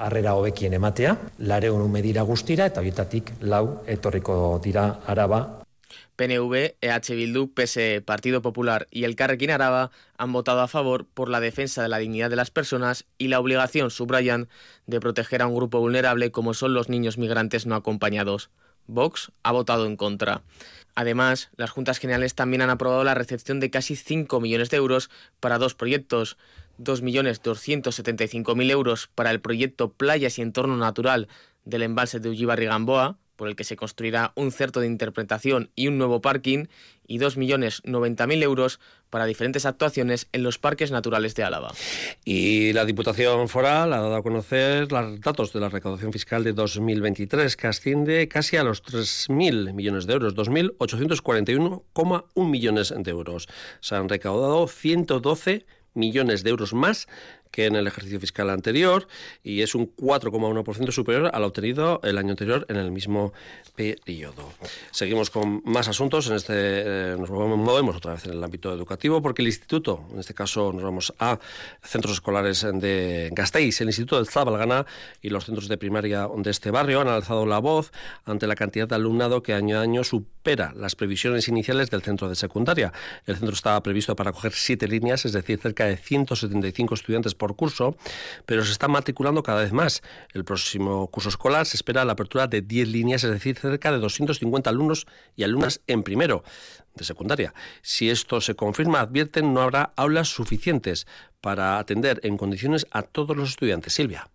harrera 0.07 0.33
hobekien 0.39 0.73
ematea 0.73 1.13
400 1.37 1.85
ume 1.85 2.03
dira 2.03 2.25
guztira 2.31 2.71
eta 2.73 2.81
hoietatik 2.81 3.35
lau 3.41 3.85
etorriko 3.87 4.59
dira 4.65 4.87
Araba 5.07 5.61
PNV, 6.17 6.77
EH 6.81 7.15
Bildu, 7.15 7.53
PSE, 7.53 8.01
Partido 8.01 8.41
Popular 8.41 8.87
y 8.91 9.03
el 9.03 9.17
Carrequín 9.17 9.51
Araba 9.51 9.91
han 10.17 10.33
votado 10.33 10.61
a 10.61 10.69
favor 10.69 11.07
por 11.13 11.29
la 11.29 11.41
defensa 11.41 11.83
de 11.83 11.89
la 11.89 11.99
dignidad 11.99 12.31
de 12.31 12.37
las 12.37 12.53
personas 12.53 13.05
y 13.19 13.29
la 13.29 13.41
obligación, 13.41 13.91
subrayan, 13.91 14.49
de 14.87 15.01
proteger 15.01 15.43
a 15.43 15.49
un 15.49 15.57
grupo 15.57 15.81
vulnerable 15.81 16.31
como 16.31 16.55
son 16.55 16.73
los 16.73 16.89
niños 16.89 17.19
migrantes 17.19 17.67
no 17.67 17.75
acompañados. 17.75 18.51
Vox 18.87 19.33
ha 19.43 19.53
votado 19.53 19.87
en 19.87 19.97
contra. 19.97 20.43
Además, 20.95 21.51
las 21.57 21.71
Juntas 21.71 21.99
Generales 21.99 22.35
también 22.35 22.63
han 22.63 22.71
aprobado 22.71 23.03
la 23.05 23.15
recepción 23.15 23.61
de 23.61 23.71
casi 23.71 23.97
5 23.97 24.41
millones 24.41 24.71
de 24.71 24.77
euros 24.77 25.11
para 25.41 25.59
dos 25.59 25.75
proyectos. 25.75 26.37
2.275.000 26.79 28.71
euros 28.71 29.09
para 29.15 29.31
el 29.31 29.41
proyecto 29.41 29.93
Playas 29.93 30.39
y 30.39 30.43
Entorno 30.43 30.77
Natural 30.77 31.29
del 31.65 31.83
embalse 31.83 32.21
de 32.21 32.29
Ullibarri 32.29 32.67
Gamboa, 32.67 33.17
por 33.37 33.49
el 33.49 33.57
que 33.57 33.65
se 33.65 33.77
construirá 33.77 34.33
un 34.35 34.53
certo 34.53 34.81
de 34.81 34.87
interpretación 34.87 35.71
y 35.75 35.89
un 35.89 35.99
nuevo 35.99 36.21
parking, 36.21 36.67
y 37.07 37.19
2.090.000 37.19 38.43
euros 38.43 38.81
para 39.11 39.27
diferentes 39.27 39.67
actuaciones 39.67 40.27
en 40.33 40.43
los 40.43 40.59
parques 40.59 40.91
naturales 40.91 41.35
de 41.35 41.45
Álava. 41.45 41.73
Y 42.25 42.73
la 42.73 42.85
Diputación 42.85 43.49
Foral 43.49 43.93
ha 43.93 44.01
dado 44.01 44.17
a 44.17 44.23
conocer 44.23 44.91
los 44.91 45.21
datos 45.21 45.53
de 45.53 45.61
la 45.61 45.69
recaudación 45.69 46.13
fiscal 46.13 46.43
de 46.45 46.53
2023, 46.53 47.57
que 47.57 47.67
asciende 47.67 48.29
casi 48.29 48.57
a 48.57 48.65
los 48.65 48.83
3.000 48.83 49.75
millones 49.75 50.07
de 50.07 50.15
euros, 50.15 50.35
2.841,1 50.35 52.49
millones 52.49 52.95
de 52.97 53.11
euros. 53.11 53.49
Se 53.81 53.95
han 53.95 54.09
recaudado 54.09 54.67
112 54.67 55.67
millones 55.95 56.43
de 56.43 56.51
euros 56.51 56.75
más 56.75 57.07
que 57.55 57.67
en 57.67 57.77
el 57.77 57.87
ejercicio 57.87 58.19
fiscal 58.19 58.51
anterior 58.51 59.07
y 59.45 59.63
es 59.63 59.77
un 59.77 59.95
4,1% 59.95 60.91
superior 60.91 61.31
al 61.33 61.45
obtenido 61.45 62.01
el 62.03 62.19
año 62.19 62.31
anterior 62.31 62.67
en 62.69 62.75
el 62.75 62.91
mismo 62.91 63.33
periodo. 63.77 64.51
Seguimos 64.91 65.31
con 65.31 65.63
más 65.65 65.87
asuntos. 65.87 66.27
En 66.27 66.35
este 66.35 66.53
eh, 66.57 67.17
nos 67.17 67.31
movemos 67.31 67.95
otra 67.95 68.15
vez 68.15 68.25
en 68.27 68.33
el 68.33 68.43
ámbito 68.43 68.73
educativo 68.73 69.23
porque 69.23 69.43
el 69.43 69.49
instituto, 69.49 70.05
en 70.13 70.19
este 70.19 70.35
caso 70.35 70.73
nos 70.73 70.83
vamos 70.83 71.15
a 71.21 71.39
centros 71.81 72.15
escolares 72.15 72.67
de 72.75 73.31
Gasteiz, 73.33 73.81
el 73.81 73.89
instituto 73.89 74.17
del 74.17 74.27
Zabalgana 74.27 74.85
y 75.23 75.29
los 75.29 75.45
centros 75.45 75.69
de 75.69 75.79
primaria 75.79 76.29
de 76.37 76.51
este 76.51 76.73
barrio 76.73 77.03
han 77.03 77.09
alzado 77.09 77.47
la 77.47 77.61
voz 77.61 77.93
ante 78.25 78.49
la 78.49 78.57
cantidad 78.57 78.89
de 78.89 78.97
alumnado 78.97 79.45
que 79.45 79.55
año 79.55 79.79
a 79.79 79.83
año 79.83 80.03
supera 80.03 80.73
las 80.75 80.97
previsiones 80.97 81.47
iniciales 81.47 81.89
del 81.91 82.03
centro 82.03 82.29
de 82.29 82.35
secundaria. 82.35 82.93
El 83.27 83.37
centro 83.37 83.55
estaba 83.55 83.81
previsto 83.81 84.17
para 84.17 84.31
acoger 84.31 84.53
siete 84.55 84.89
líneas, 84.89 85.25
es 85.25 85.33
decir, 85.33 85.61
cerca 85.61 85.85
de 85.85 85.97
175 85.97 86.95
estudiantes 86.95 87.35
por 87.35 87.44
por 87.45 87.57
curso, 87.57 87.95
pero 88.47 88.65
se 88.65 88.73
está 88.73 88.89
matriculando 88.89 89.43
cada 89.43 89.61
vez 89.61 89.73
más. 89.73 90.03
El 90.33 90.45
próximo 90.45 91.09
curso 91.09 91.29
escolar 91.29 91.67
se 91.67 91.77
espera 91.77 92.07
la 92.07 92.15
apertura 92.15 92.47
de 92.47 92.63
10 92.63 92.89
líneas, 92.89 93.23
es 93.23 93.31
decir, 93.31 93.59
cerca 93.59 93.93
de 93.93 93.99
250 93.99 94.71
alumnos 94.71 95.07
y 95.37 95.45
alumnas 95.45 95.83
en 95.87 96.03
primero 96.03 96.43
de 96.95 97.05
secundaria. 97.05 97.53
Si 97.83 98.09
esto 98.09 98.41
se 98.41 98.55
confirma, 98.55 99.01
advierten, 99.01 99.53
no 99.53 99.61
habrá 99.61 99.93
aulas 99.95 100.29
suficientes 100.29 101.07
para 101.43 101.79
atender 101.79 102.19
en 102.23 102.39
condiciones 102.39 102.87
a 102.91 103.03
todos 103.03 103.37
los 103.37 103.51
estudiantes. 103.51 103.93
Silvia. 103.93 104.31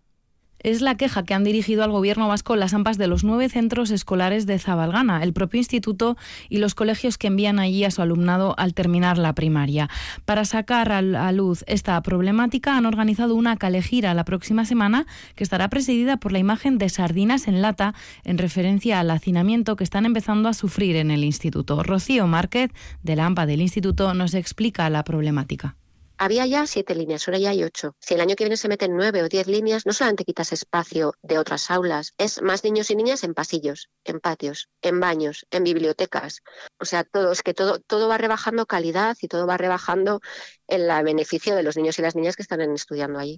Es 0.62 0.82
la 0.82 0.94
queja 0.94 1.24
que 1.24 1.32
han 1.32 1.42
dirigido 1.42 1.84
al 1.84 1.90
gobierno 1.90 2.28
vasco 2.28 2.54
las 2.54 2.74
AMPAs 2.74 2.98
de 2.98 3.06
los 3.06 3.24
nueve 3.24 3.48
centros 3.48 3.90
escolares 3.90 4.44
de 4.44 4.58
Zabalgana, 4.58 5.22
el 5.22 5.32
propio 5.32 5.56
instituto 5.56 6.18
y 6.50 6.58
los 6.58 6.74
colegios 6.74 7.16
que 7.16 7.28
envían 7.28 7.58
allí 7.58 7.84
a 7.84 7.90
su 7.90 8.02
alumnado 8.02 8.54
al 8.58 8.74
terminar 8.74 9.16
la 9.16 9.34
primaria. 9.34 9.88
Para 10.26 10.44
sacar 10.44 10.92
a 10.92 11.32
luz 11.32 11.64
esta 11.66 12.02
problemática 12.02 12.76
han 12.76 12.84
organizado 12.84 13.34
una 13.36 13.56
calejira 13.56 14.12
la 14.12 14.26
próxima 14.26 14.66
semana 14.66 15.06
que 15.34 15.44
estará 15.44 15.70
presidida 15.70 16.18
por 16.18 16.30
la 16.30 16.38
imagen 16.38 16.76
de 16.76 16.90
sardinas 16.90 17.48
en 17.48 17.62
lata 17.62 17.94
en 18.24 18.36
referencia 18.36 19.00
al 19.00 19.10
hacinamiento 19.10 19.76
que 19.76 19.84
están 19.84 20.04
empezando 20.04 20.50
a 20.50 20.54
sufrir 20.54 20.96
en 20.96 21.10
el 21.10 21.24
instituto. 21.24 21.82
Rocío 21.82 22.26
Márquez, 22.26 22.70
de 23.02 23.16
la 23.16 23.24
AMPA 23.24 23.46
del 23.46 23.62
instituto, 23.62 24.12
nos 24.12 24.34
explica 24.34 24.90
la 24.90 25.04
problemática. 25.04 25.79
Había 26.22 26.44
ya 26.44 26.66
siete 26.66 26.94
líneas, 26.94 27.26
ahora 27.26 27.38
ya 27.38 27.48
hay 27.48 27.64
ocho. 27.64 27.96
Si 27.98 28.12
el 28.12 28.20
año 28.20 28.36
que 28.36 28.44
viene 28.44 28.58
se 28.58 28.68
meten 28.68 28.94
nueve 28.94 29.22
o 29.22 29.28
diez 29.30 29.46
líneas, 29.46 29.86
no 29.86 29.94
solamente 29.94 30.26
quitas 30.26 30.52
espacio 30.52 31.14
de 31.22 31.38
otras 31.38 31.70
aulas, 31.70 32.12
es 32.18 32.42
más 32.42 32.62
niños 32.62 32.90
y 32.90 32.96
niñas 32.96 33.24
en 33.24 33.32
pasillos, 33.32 33.88
en 34.04 34.20
patios, 34.20 34.68
en 34.82 35.00
baños, 35.00 35.46
en 35.50 35.64
bibliotecas. 35.64 36.42
O 36.78 36.84
sea, 36.84 37.04
todo, 37.04 37.32
es 37.32 37.42
que 37.42 37.54
todo, 37.54 37.78
todo 37.78 38.06
va 38.06 38.18
rebajando 38.18 38.66
calidad 38.66 39.16
y 39.22 39.28
todo 39.28 39.46
va 39.46 39.56
rebajando 39.56 40.20
el 40.68 40.88
beneficio 41.04 41.56
de 41.56 41.62
los 41.62 41.78
niños 41.78 41.98
y 41.98 42.02
las 42.02 42.14
niñas 42.14 42.36
que 42.36 42.42
están 42.42 42.60
estudiando 42.60 43.18
allí. 43.18 43.36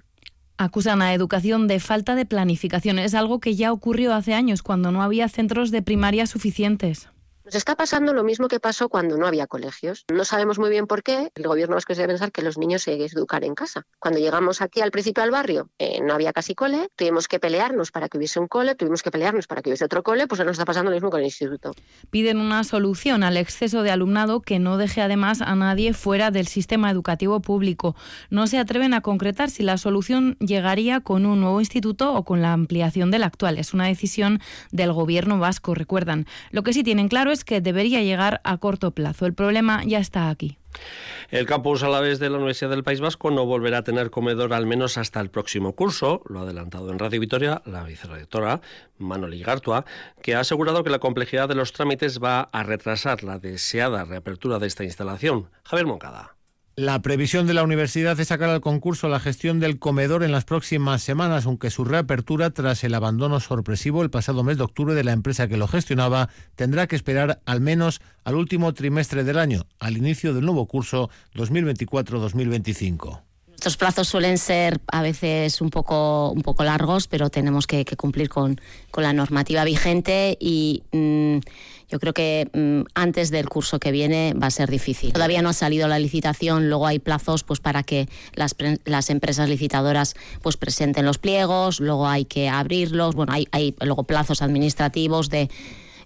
Acusan 0.57 1.03
a 1.03 1.15
educación 1.15 1.69
de 1.69 1.79
falta 1.79 2.17
de 2.17 2.27
planificación. 2.27 2.99
Es 2.99 3.15
algo 3.15 3.39
que 3.39 3.55
ya 3.55 3.73
ocurrió 3.73 4.13
hace 4.13 4.35
años, 4.35 4.65
cuando 4.65 4.91
no 4.91 5.05
había 5.05 5.29
centros 5.29 5.71
de 5.71 5.83
primaria 5.83 6.27
suficientes. 6.27 7.09
Nos 7.45 7.57
está 7.57 7.75
pasando 7.77 8.15
lo 8.15 8.25
mismo 8.25 8.49
que 8.49 8.61
pasó 8.61 8.89
cuando 8.89 9.17
no 9.17 9.27
había 9.27 9.47
colegios. 9.47 10.05
No 10.13 10.25
sabemos 10.25 10.59
muy 10.59 10.71
bien 10.71 10.87
por 10.87 11.03
qué. 11.03 11.31
El 11.35 11.43
gobierno 11.45 11.75
vasco 11.75 11.93
debe 11.93 12.09
pensar 12.09 12.33
que 12.33 12.43
los 12.43 12.57
niños 12.57 12.83
se 12.83 12.93
educar 12.93 13.45
en 13.45 13.55
casa. 13.55 13.85
Cuando 13.99 14.21
llegamos 14.21 14.61
aquí 14.63 14.81
al 14.81 14.91
principio 14.91 15.25
al 15.25 15.31
barrio, 15.31 15.69
eh, 15.79 16.01
no 16.03 16.15
había 16.15 16.33
casi 16.33 16.55
cole, 16.55 16.89
tuvimos 16.95 17.27
que 17.27 17.41
pelearnos 17.41 17.91
para 17.91 18.09
que 18.09 18.19
hubiese 18.19 18.39
un 18.39 18.47
cole, 18.47 18.75
tuvimos 18.75 19.03
que 19.03 19.11
pelearnos 19.11 19.47
para 19.47 19.63
que 19.63 19.71
hubiese 19.71 19.85
otro 19.85 20.03
cole, 20.03 20.29
pues 20.29 20.41
nos 20.41 20.53
está 20.53 20.65
pasando 20.65 20.91
lo 20.91 20.97
mismo 20.97 21.11
con 21.11 21.21
el 21.21 21.27
instituto. 21.27 21.73
Piden 22.11 22.39
una 22.39 22.63
solución 22.65 23.25
al 23.25 23.37
exceso 23.37 23.83
de 23.83 23.91
alumnado 23.91 24.41
que 24.41 24.59
no 24.59 24.77
deje 24.77 25.01
además 25.01 25.41
a 25.41 25.55
nadie 25.57 25.95
fuera 25.95 26.31
del 26.31 26.47
sistema 26.47 26.91
educativo 26.91 27.41
público. 27.41 27.97
No 28.31 28.47
se 28.47 28.59
atreven 28.59 28.95
a 28.95 29.01
concretar 29.01 29.51
si 29.51 29.63
la 29.63 29.79
solución 29.79 30.37
llegaría 30.39 31.01
con 31.01 31.27
un 31.27 31.41
nuevo 31.41 31.61
instituto 31.61 32.15
o 32.15 32.25
con 32.25 32.43
la 32.43 32.53
ampliación 32.53 33.11
del 33.11 33.25
actual. 33.25 33.59
Es 33.59 33.75
una 33.75 33.87
decisión 33.87 34.41
del 34.71 34.93
gobierno 34.93 35.39
vasco, 35.39 35.75
recuerdan. 35.75 36.27
Lo 36.51 36.63
que 36.63 36.73
sí 36.73 36.85
tienen 36.85 37.09
claro 37.09 37.32
es 37.33 37.45
que 37.45 37.61
debería 37.61 38.03
llegar 38.03 38.41
a 38.45 38.59
corto 38.59 38.93
plazo. 38.93 39.27
El 39.27 39.35
problema 39.35 39.83
ya 39.85 39.99
está 39.99 40.29
aquí. 40.29 40.59
El 41.31 41.47
campus 41.47 41.83
a 41.83 41.89
la 41.89 42.01
vez 42.01 42.19
de 42.19 42.31
la 42.31 42.37
Universidad 42.37 42.71
del 42.71 42.85
País 42.85 43.01
Vasco 43.01 43.31
no 43.31 43.45
volverá 43.47 43.79
a 43.79 43.85
tener 43.85 44.11
comedor 44.11 44.53
al 44.53 44.67
menos 44.67 44.99
hasta 44.99 45.21
el 45.21 45.31
próximo 45.31 45.75
curso, 45.75 46.23
lo 46.29 46.41
ha 46.41 46.43
adelantado 46.43 46.91
en 46.91 46.99
Radio 46.99 47.21
Vitoria 47.21 47.63
la 47.67 47.85
vicerrectora 47.85 48.61
Manoli 48.99 49.43
Gartua, 49.43 49.85
que 50.23 50.35
ha 50.35 50.41
asegurado 50.41 50.85
que 50.85 50.91
la 50.91 50.99
complejidad 50.99 51.49
de 51.49 51.55
los 51.55 51.73
trámites 51.73 52.23
va 52.23 52.43
a 52.53 52.63
retrasar 52.63 53.23
la 53.23 53.39
deseada 53.39 54.05
reapertura 54.05 54.59
de 54.59 54.67
esta 54.67 54.85
instalación. 54.85 55.51
Javier 55.65 55.87
Moncada. 55.87 56.37
La 56.75 57.03
previsión 57.03 57.47
de 57.47 57.53
la 57.53 57.65
universidad 57.65 58.19
es 58.19 58.29
sacar 58.29 58.49
al 58.49 58.63
concurso 58.63 59.07
la 59.07 59.21
gestión 59.21 59.61
del 59.61 59.79
comedor 59.79 60.23
en 60.23 60.33
las 60.33 60.47
próximas 60.47 61.03
semanas, 61.03 61.45
aunque 61.45 61.69
su 61.69 61.85
reapertura 61.85 62.49
tras 62.49 62.83
el 62.83 62.95
abandono 62.95 63.41
sorpresivo 63.41 64.03
el 64.03 64.09
pasado 64.09 64.43
mes 64.43 64.57
de 64.57 64.65
octubre 64.65 64.95
de 64.95 65.05
la 65.05 65.13
empresa 65.13 65.49
que 65.49 65.59
lo 65.59 65.69
gestionaba 65.69 66.31
tendrá 66.55 66.87
que 66.87 66.97
esperar 66.97 67.43
al 67.45 67.61
menos 67.61 68.01
al 68.25 68.37
último 68.37 68.73
trimestre 68.73 69.23
del 69.23 69.39
año, 69.39 69.67
al 69.81 69.99
inicio 69.99 70.33
del 70.33 70.47
nuevo 70.47 70.67
curso 70.67 71.11
2024-2025. 71.35 73.32
Estos 73.63 73.77
plazos 73.77 74.09
suelen 74.09 74.39
ser 74.39 74.81
a 74.91 75.03
veces 75.03 75.61
un 75.61 75.71
poco, 75.71 76.33
un 76.33 76.43
poco 76.43 76.65
largos, 76.65 77.07
pero 77.07 77.31
tenemos 77.31 77.69
que, 77.69 77.85
cumplir 77.97 78.29
con, 78.29 78.61
con, 78.91 79.05
la 79.05 79.13
normativa 79.13 79.63
vigente 79.63 80.37
y 80.41 80.83
mm, 80.91 81.39
yo 81.89 82.01
creo 82.01 82.13
que 82.13 82.51
mm, 82.53 82.91
antes 82.97 83.31
del 83.31 83.49
curso 83.49 83.79
que 83.79 83.93
viene 83.93 84.35
va 84.35 84.49
a 84.49 84.51
ser 84.51 84.69
difícil. 84.69 85.13
Todavía 85.13 85.43
no 85.43 85.51
ha 85.51 85.53
salido 85.53 85.87
la 85.87 86.01
licitación, 86.01 86.71
luego 86.71 86.89
hay 86.89 86.99
plazos 86.99 87.45
pues 87.45 87.61
para 87.61 87.85
que 87.85 88.09
las, 88.35 88.57
las 88.85 89.11
empresas 89.11 89.49
licitadoras 89.49 90.17
pues 90.43 90.57
presenten 90.57 91.07
los 91.07 91.19
pliegos, 91.19 91.79
luego 91.79 92.09
hay 92.09 92.25
que 92.25 92.49
abrirlos, 92.49 93.15
bueno, 93.15 93.33
hay, 93.33 93.47
hay 93.53 93.77
luego 93.79 94.03
plazos 94.03 94.43
administrativos 94.43 95.31
de 95.31 95.49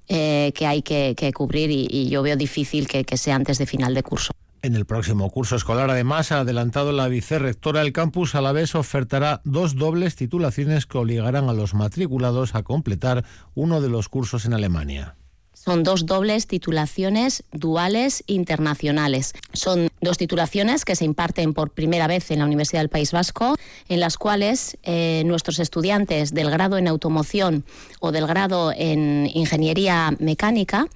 eh, 0.09 0.53
que 0.55 0.67
hay 0.67 0.83
que, 0.83 1.33
cubrir 1.35 1.71
y, 1.71 2.11
yo 2.11 2.21
veo 2.21 2.37
difícil 2.37 2.87
que, 2.87 3.05
que 3.05 3.17
sea 3.17 3.35
antes 3.35 3.57
de 3.57 3.65
final 3.65 3.95
de 3.95 4.03
curso. 4.03 4.35
En 4.67 4.75
el 4.75 4.85
próximo 4.85 5.31
curso 5.31 5.55
escolar, 5.55 5.91
además, 5.91 6.33
ha 6.33 6.41
adelantado 6.41 6.91
la 6.91 7.07
vicerrectora, 7.07 7.83
el 7.83 7.93
campus 7.93 8.35
a 8.35 8.41
la 8.41 8.51
vez 8.51 8.75
ofertará 8.75 9.41
dos 9.45 9.77
dobles 9.77 10.17
titulaciones 10.17 10.87
que 10.87 10.99
obligarán 10.99 11.49
a 11.49 11.53
los 11.53 11.73
matriculados 11.73 12.57
a 12.57 12.65
completar 12.65 13.25
uno 13.55 13.81
de 13.81 13.89
los 13.89 14.09
cursos 14.09 14.45
en 14.45 14.55
Alemania. 14.55 15.15
Son 15.53 15.83
dos 15.83 16.07
dobles 16.07 16.47
titulaciones 16.47 17.43
duales 17.51 18.23
internacionales. 18.27 19.33
Son 19.53 19.89
dos 20.01 20.19
titulaciones 20.19 20.85
que 20.85 20.95
se 20.95 21.05
imparten 21.05 21.55
por 21.55 21.71
primera 21.71 22.07
vez 22.07 22.31
en 22.31 22.41
la 22.41 22.45
Universidad 22.45 22.83
del 22.83 22.89
País 22.89 23.11
Vasco, 23.11 23.57
en 23.89 23.99
las 24.01 24.17
cuales 24.17 24.77
eh, 24.83 25.23
nuestros 25.27 25.59
estudiantes 25.59 26.35
del 26.35 26.51
grado 26.51 26.77
en 26.77 26.89
automoción 26.89 27.65
o 28.01 28.13
del 28.13 28.27
grado 28.27 28.73
en 28.77 29.29
ingeniería 29.33 30.15
mecánica 30.21 30.87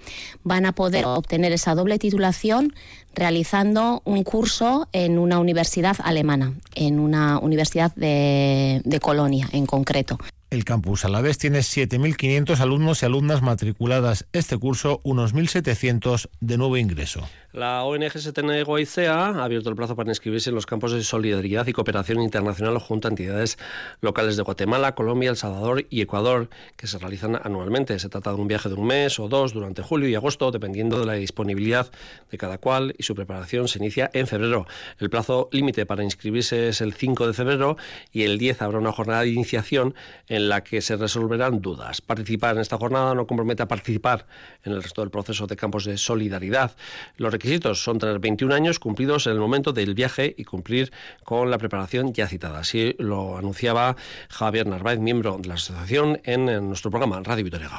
van 0.45 0.67
a 0.67 0.73
poder 0.73 1.05
obtener 1.05 1.53
esa 1.53 1.75
doble 1.75 1.99
titulación 1.99 2.75
realizando 3.15 4.03
un 4.05 4.23
curso 4.23 4.89
en 4.93 5.19
una 5.19 5.39
universidad 5.39 5.97
alemana, 6.03 6.55
en 6.75 6.99
una 6.99 7.39
universidad 7.39 7.95
de, 7.95 8.99
Colonia 9.03 9.49
en 9.53 9.67
concreto. 9.67 10.19
El 10.51 10.65
campus 10.65 11.05
a 11.05 11.09
la 11.09 11.21
vez 11.21 11.39
tiene 11.39 11.61
7.500 11.61 12.59
alumnos 12.59 13.03
y 13.03 13.07
alumnas 13.07 13.41
matriculadas 13.41 14.27
este 14.33 14.59
curso, 14.59 15.01
unos 15.05 15.35
1.700 15.35 16.29
de 16.41 16.59
nuevo 16.59 16.77
ingreso. 16.77 17.23
La 17.53 17.83
ONG 17.83 18.13
STN 18.13 18.63
Goaicea 18.63 19.27
ha 19.27 19.45
abierto 19.45 19.71
el 19.71 19.75
plazo 19.75 19.97
para 19.97 20.09
inscribirse 20.09 20.51
en 20.51 20.55
los 20.55 20.67
campos 20.67 20.93
de 20.93 21.03
solidaridad 21.03 21.67
y 21.67 21.73
cooperación 21.73 22.23
internacional 22.23 22.79
junto 22.79 23.09
a 23.09 23.11
entidades 23.11 23.59
locales 24.01 24.37
de 24.37 24.45
Guatemala, 24.45 24.95
Colombia, 24.95 25.31
El 25.31 25.37
Salvador 25.37 25.85
y 25.91 26.01
Ecuador, 26.01 26.49
que 26.77 26.87
se 26.87 26.99
realizan 26.99 27.41
anualmente. 27.43 27.99
Se 27.99 28.09
trata 28.09 28.31
de 28.31 28.37
un 28.37 28.47
viaje 28.47 28.69
de 28.69 28.77
un 28.77 28.87
mes 28.87 29.19
o 29.19 29.29
dos 29.29 29.53
durante 29.53 29.83
julio 29.83 30.09
y 30.09 30.15
agosto, 30.15 30.53
dependiendo 30.53 31.01
de 31.01 31.07
la 31.07 31.15
disponibilidad 31.15 31.91
de 32.31 32.39
cada 32.39 32.59
cual, 32.59 32.95
y 32.97 33.03
su 33.03 33.17
preparación 33.17 33.67
se 33.67 33.81
inicia 33.81 34.13
en 34.13 34.29
febrero. 34.29 34.69
El 35.01 35.11
plazo 35.11 35.49
límite 35.51 35.87
para 35.87 36.05
inscribirse 36.05 36.69
es 36.69 36.81
el 36.81 36.95
5 36.95 37.27
de 37.27 37.33
febrero 37.33 37.77
y 38.13 38.23
el 38.23 38.39
10 38.39 38.63
habrá 38.63 38.79
una 38.79 38.93
jornada 38.93 39.23
de 39.23 39.31
iniciación 39.31 39.97
en 40.29 40.49
la 40.49 40.63
que 40.63 40.81
se 40.83 40.95
resolverán 40.95 41.61
dudas. 41.61 42.01
Participar 42.01 42.55
en 42.55 42.61
esta 42.61 42.79
jornada 42.79 43.13
no 43.17 43.27
compromete 43.27 43.65
a 43.65 43.67
participar 43.67 44.27
en 44.63 44.71
el 44.73 44.85
resto 44.85 45.01
del 45.01 45.11
proceso 45.11 45.49
de 45.49 45.57
campos 45.57 45.85
de 45.85 45.99
solidaridad. 45.99 46.77
Los 47.17 47.40
requisitos 47.41 47.83
son 47.83 47.99
tener 47.99 48.19
21 48.19 48.55
años 48.55 48.79
cumplidos 48.79 49.27
en 49.27 49.33
el 49.33 49.39
momento 49.39 49.73
del 49.73 49.95
viaje 49.95 50.35
y 50.37 50.45
cumplir 50.45 50.91
con 51.25 51.51
la 51.51 51.57
preparación 51.57 52.13
ya 52.13 52.27
citada. 52.27 52.59
Así 52.59 52.95
lo 52.99 53.39
anunciaba 53.39 53.97
Javier 54.29 54.67
Narváez, 54.67 54.99
miembro 54.99 55.39
de 55.39 55.49
la 55.49 55.55
asociación, 55.55 56.21
en, 56.25 56.45
nuestro 56.69 56.91
programa 56.91 57.23
Radio 57.25 57.45
Vitoria 57.45 57.71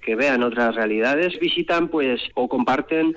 Que 0.00 0.16
vean 0.16 0.42
otras 0.42 0.74
realidades, 0.74 1.38
visitan 1.38 1.88
pues 1.88 2.22
o 2.34 2.48
comparten 2.48 3.14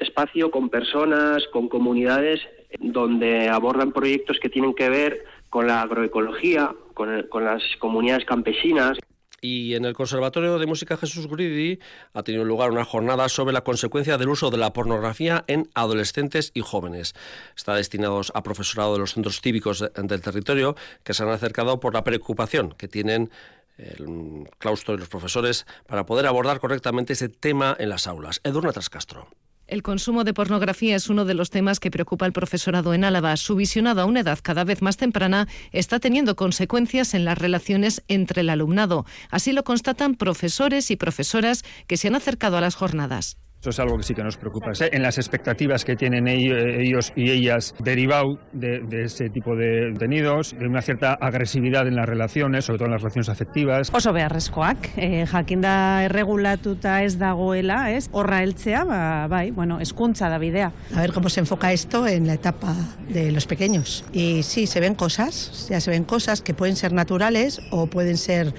espacio 0.00 0.50
con 0.50 0.70
personas, 0.70 1.44
con 1.52 1.68
comunidades 1.68 2.40
donde 2.78 3.50
abordan 3.50 3.92
proyectos 3.92 4.38
que 4.40 4.48
tienen 4.48 4.74
que 4.74 4.88
ver 4.88 5.24
con 5.50 5.66
la 5.66 5.82
agroecología, 5.82 6.72
con, 6.94 7.24
con 7.24 7.44
las 7.44 7.62
comunidades 7.78 8.24
campesinas. 8.24 8.96
Y 9.40 9.74
en 9.74 9.84
el 9.84 9.94
Conservatorio 9.94 10.58
de 10.58 10.66
Música 10.66 10.96
Jesús 10.96 11.26
Gridi 11.26 11.78
ha 12.12 12.22
tenido 12.22 12.44
lugar 12.44 12.70
una 12.70 12.84
jornada 12.84 13.28
sobre 13.28 13.54
la 13.54 13.62
consecuencia 13.62 14.18
del 14.18 14.28
uso 14.28 14.50
de 14.50 14.58
la 14.58 14.72
pornografía 14.72 15.44
en 15.46 15.68
adolescentes 15.74 16.50
y 16.54 16.60
jóvenes. 16.60 17.14
Está 17.56 17.74
destinados 17.74 18.32
a 18.34 18.42
profesorado 18.42 18.92
de 18.92 18.98
los 18.98 19.14
centros 19.14 19.40
cívicos 19.40 19.84
del 19.94 20.20
territorio 20.20 20.76
que 21.04 21.14
se 21.14 21.22
han 21.22 21.30
acercado 21.30 21.80
por 21.80 21.94
la 21.94 22.04
preocupación 22.04 22.72
que 22.72 22.88
tienen 22.88 23.30
el 23.78 24.48
claustro 24.58 24.94
y 24.94 24.98
los 24.98 25.08
profesores 25.08 25.66
para 25.86 26.04
poder 26.04 26.26
abordar 26.26 26.60
correctamente 26.60 27.14
ese 27.14 27.28
tema 27.28 27.74
en 27.78 27.88
las 27.88 28.06
aulas. 28.06 28.40
Edurna 28.44 28.72
Trascastro. 28.72 29.28
El 29.70 29.84
consumo 29.84 30.24
de 30.24 30.34
pornografía 30.34 30.96
es 30.96 31.08
uno 31.08 31.24
de 31.24 31.34
los 31.34 31.50
temas 31.50 31.78
que 31.78 31.92
preocupa 31.92 32.26
al 32.26 32.32
profesorado 32.32 32.92
en 32.92 33.04
Álava. 33.04 33.36
Su 33.36 33.54
visionado 33.54 34.00
a 34.00 34.04
una 34.04 34.18
edad 34.18 34.40
cada 34.42 34.64
vez 34.64 34.82
más 34.82 34.96
temprana 34.96 35.46
está 35.70 36.00
teniendo 36.00 36.34
consecuencias 36.34 37.14
en 37.14 37.24
las 37.24 37.38
relaciones 37.38 38.02
entre 38.08 38.40
el 38.40 38.50
alumnado. 38.50 39.06
Así 39.30 39.52
lo 39.52 39.62
constatan 39.62 40.16
profesores 40.16 40.90
y 40.90 40.96
profesoras 40.96 41.62
que 41.86 41.96
se 41.96 42.08
han 42.08 42.16
acercado 42.16 42.56
a 42.56 42.60
las 42.60 42.74
jornadas. 42.74 43.36
Eso 43.60 43.68
es 43.68 43.78
algo 43.78 43.98
que 43.98 44.04
sí 44.04 44.14
que 44.14 44.22
nos 44.24 44.38
preocupa. 44.38 44.70
En 44.90 45.02
las 45.02 45.18
expectativas 45.18 45.84
que 45.84 45.94
tienen 45.94 46.26
ellos 46.28 47.12
y 47.14 47.30
ellas 47.30 47.74
derivado 47.78 48.38
de, 48.54 48.80
ese 49.04 49.28
tipo 49.28 49.54
de 49.54 49.90
contenidos, 49.90 50.54
de 50.58 50.66
una 50.66 50.80
cierta 50.80 51.12
agresividad 51.20 51.86
en 51.86 51.94
las 51.94 52.06
relaciones, 52.06 52.64
sobre 52.64 52.78
todo 52.78 52.86
en 52.86 52.92
las 52.92 53.02
relaciones 53.02 53.28
afectivas. 53.28 53.90
Oso 53.92 54.14
beharrezkoak, 54.14 54.96
eh, 54.96 55.26
jakinda 55.26 56.04
erregulatuta 56.04 57.04
ez 57.04 57.18
dagoela, 57.18 57.92
ez? 57.92 58.08
Horra 58.12 58.42
heltzea, 58.42 58.84
ba, 58.84 59.26
bai, 59.28 59.50
bueno, 59.50 59.78
eskuntza 59.78 60.30
da 60.30 60.38
bidea. 60.38 60.72
A 60.96 61.02
ver 61.02 61.12
cómo 61.12 61.28
se 61.28 61.40
enfoca 61.40 61.70
esto 61.70 62.06
en 62.06 62.26
la 62.26 62.32
etapa 62.32 62.74
de 63.10 63.30
los 63.30 63.44
pequeños. 63.44 64.06
Y 64.10 64.42
sí, 64.42 64.66
se 64.66 64.80
ven 64.80 64.94
cosas, 64.94 65.68
ya 65.68 65.82
se 65.82 65.90
ven 65.90 66.04
cosas 66.04 66.40
que 66.40 66.54
pueden 66.54 66.76
ser 66.76 66.94
naturales 66.94 67.60
o 67.72 67.88
pueden 67.88 68.16
ser 68.16 68.54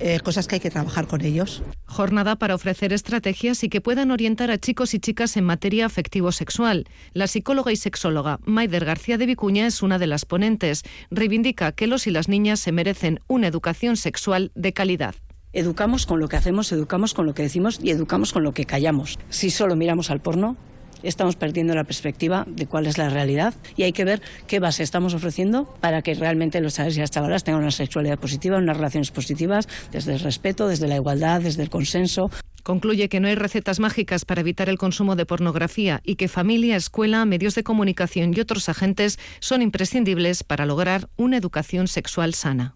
eh, 0.00 0.20
cosas 0.20 0.46
que 0.46 0.56
hay 0.56 0.60
que 0.60 0.70
trabajar 0.70 1.06
con 1.06 1.22
ellos. 1.22 1.62
Jornada 1.86 2.36
para 2.36 2.54
ofrecer 2.54 2.92
estrategias 2.92 3.62
y 3.64 3.68
que 3.68 3.80
puedan 3.80 4.10
orientar 4.10 4.50
a 4.50 4.58
chicos 4.58 4.94
y 4.94 4.98
chicas 4.98 5.36
en 5.36 5.44
materia 5.44 5.86
afectivo-sexual. 5.86 6.86
La 7.12 7.26
psicóloga 7.26 7.72
y 7.72 7.76
sexóloga 7.76 8.38
Maider 8.44 8.84
García 8.84 9.18
de 9.18 9.26
Vicuña 9.26 9.66
es 9.66 9.82
una 9.82 9.98
de 9.98 10.06
las 10.06 10.24
ponentes. 10.24 10.82
Reivindica 11.10 11.72
que 11.72 11.86
los 11.86 12.06
y 12.06 12.10
las 12.10 12.28
niñas 12.28 12.60
se 12.60 12.72
merecen 12.72 13.20
una 13.26 13.46
educación 13.46 13.96
sexual 13.96 14.52
de 14.54 14.72
calidad. 14.72 15.14
Educamos 15.52 16.04
con 16.04 16.20
lo 16.20 16.28
que 16.28 16.36
hacemos, 16.36 16.70
educamos 16.72 17.14
con 17.14 17.24
lo 17.24 17.32
que 17.32 17.42
decimos 17.42 17.80
y 17.82 17.90
educamos 17.90 18.32
con 18.32 18.42
lo 18.42 18.52
que 18.52 18.66
callamos. 18.66 19.18
Si 19.30 19.50
solo 19.50 19.74
miramos 19.74 20.10
al 20.10 20.20
porno, 20.20 20.56
estamos 21.02 21.36
perdiendo 21.36 21.74
la 21.74 21.84
perspectiva 21.84 22.44
de 22.46 22.66
cuál 22.66 22.86
es 22.86 22.98
la 22.98 23.08
realidad 23.08 23.54
y 23.76 23.82
hay 23.84 23.92
que 23.92 24.04
ver 24.04 24.22
qué 24.46 24.60
base 24.60 24.82
estamos 24.82 25.14
ofreciendo 25.14 25.64
para 25.80 26.02
que 26.02 26.14
realmente 26.14 26.60
los 26.60 26.74
chavales 26.74 26.96
y 26.96 27.00
las 27.00 27.10
chavalas 27.10 27.44
tengan 27.44 27.62
una 27.62 27.70
sexualidad 27.70 28.18
positiva, 28.18 28.58
unas 28.58 28.76
relaciones 28.76 29.10
positivas, 29.10 29.68
desde 29.92 30.14
el 30.14 30.20
respeto, 30.20 30.68
desde 30.68 30.88
la 30.88 30.96
igualdad, 30.96 31.40
desde 31.40 31.62
el 31.62 31.70
consenso. 31.70 32.30
Concluye 32.62 33.08
que 33.08 33.20
no 33.20 33.28
hay 33.28 33.36
recetas 33.36 33.78
mágicas 33.78 34.24
para 34.24 34.40
evitar 34.40 34.68
el 34.68 34.76
consumo 34.76 35.14
de 35.14 35.24
pornografía 35.24 36.00
y 36.02 36.16
que 36.16 36.26
familia, 36.26 36.74
escuela, 36.74 37.24
medios 37.24 37.54
de 37.54 37.62
comunicación 37.62 38.34
y 38.34 38.40
otros 38.40 38.68
agentes 38.68 39.20
son 39.38 39.62
imprescindibles 39.62 40.42
para 40.42 40.66
lograr 40.66 41.08
una 41.16 41.36
educación 41.36 41.86
sexual 41.86 42.34
sana. 42.34 42.74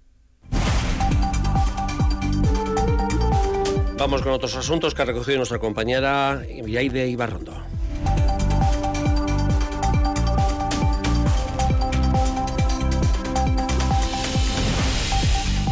Vamos 3.98 4.22
con 4.22 4.32
otros 4.32 4.56
asuntos 4.56 4.94
que 4.94 5.02
ha 5.02 5.04
recogido 5.04 5.36
nuestra 5.36 5.58
compañera 5.58 6.40
Yaide 6.66 7.08
Ibarrondo. 7.08 7.79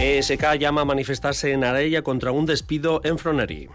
ESK 0.01 0.55
llama 0.61 0.83
a 0.83 0.85
manifestarse 0.85 1.51
en 1.53 1.65
Arella 1.65 2.03
contra 2.03 2.31
un 2.31 2.47
despido 2.47 3.01
en 3.03 3.19
Froneri. 3.19 3.69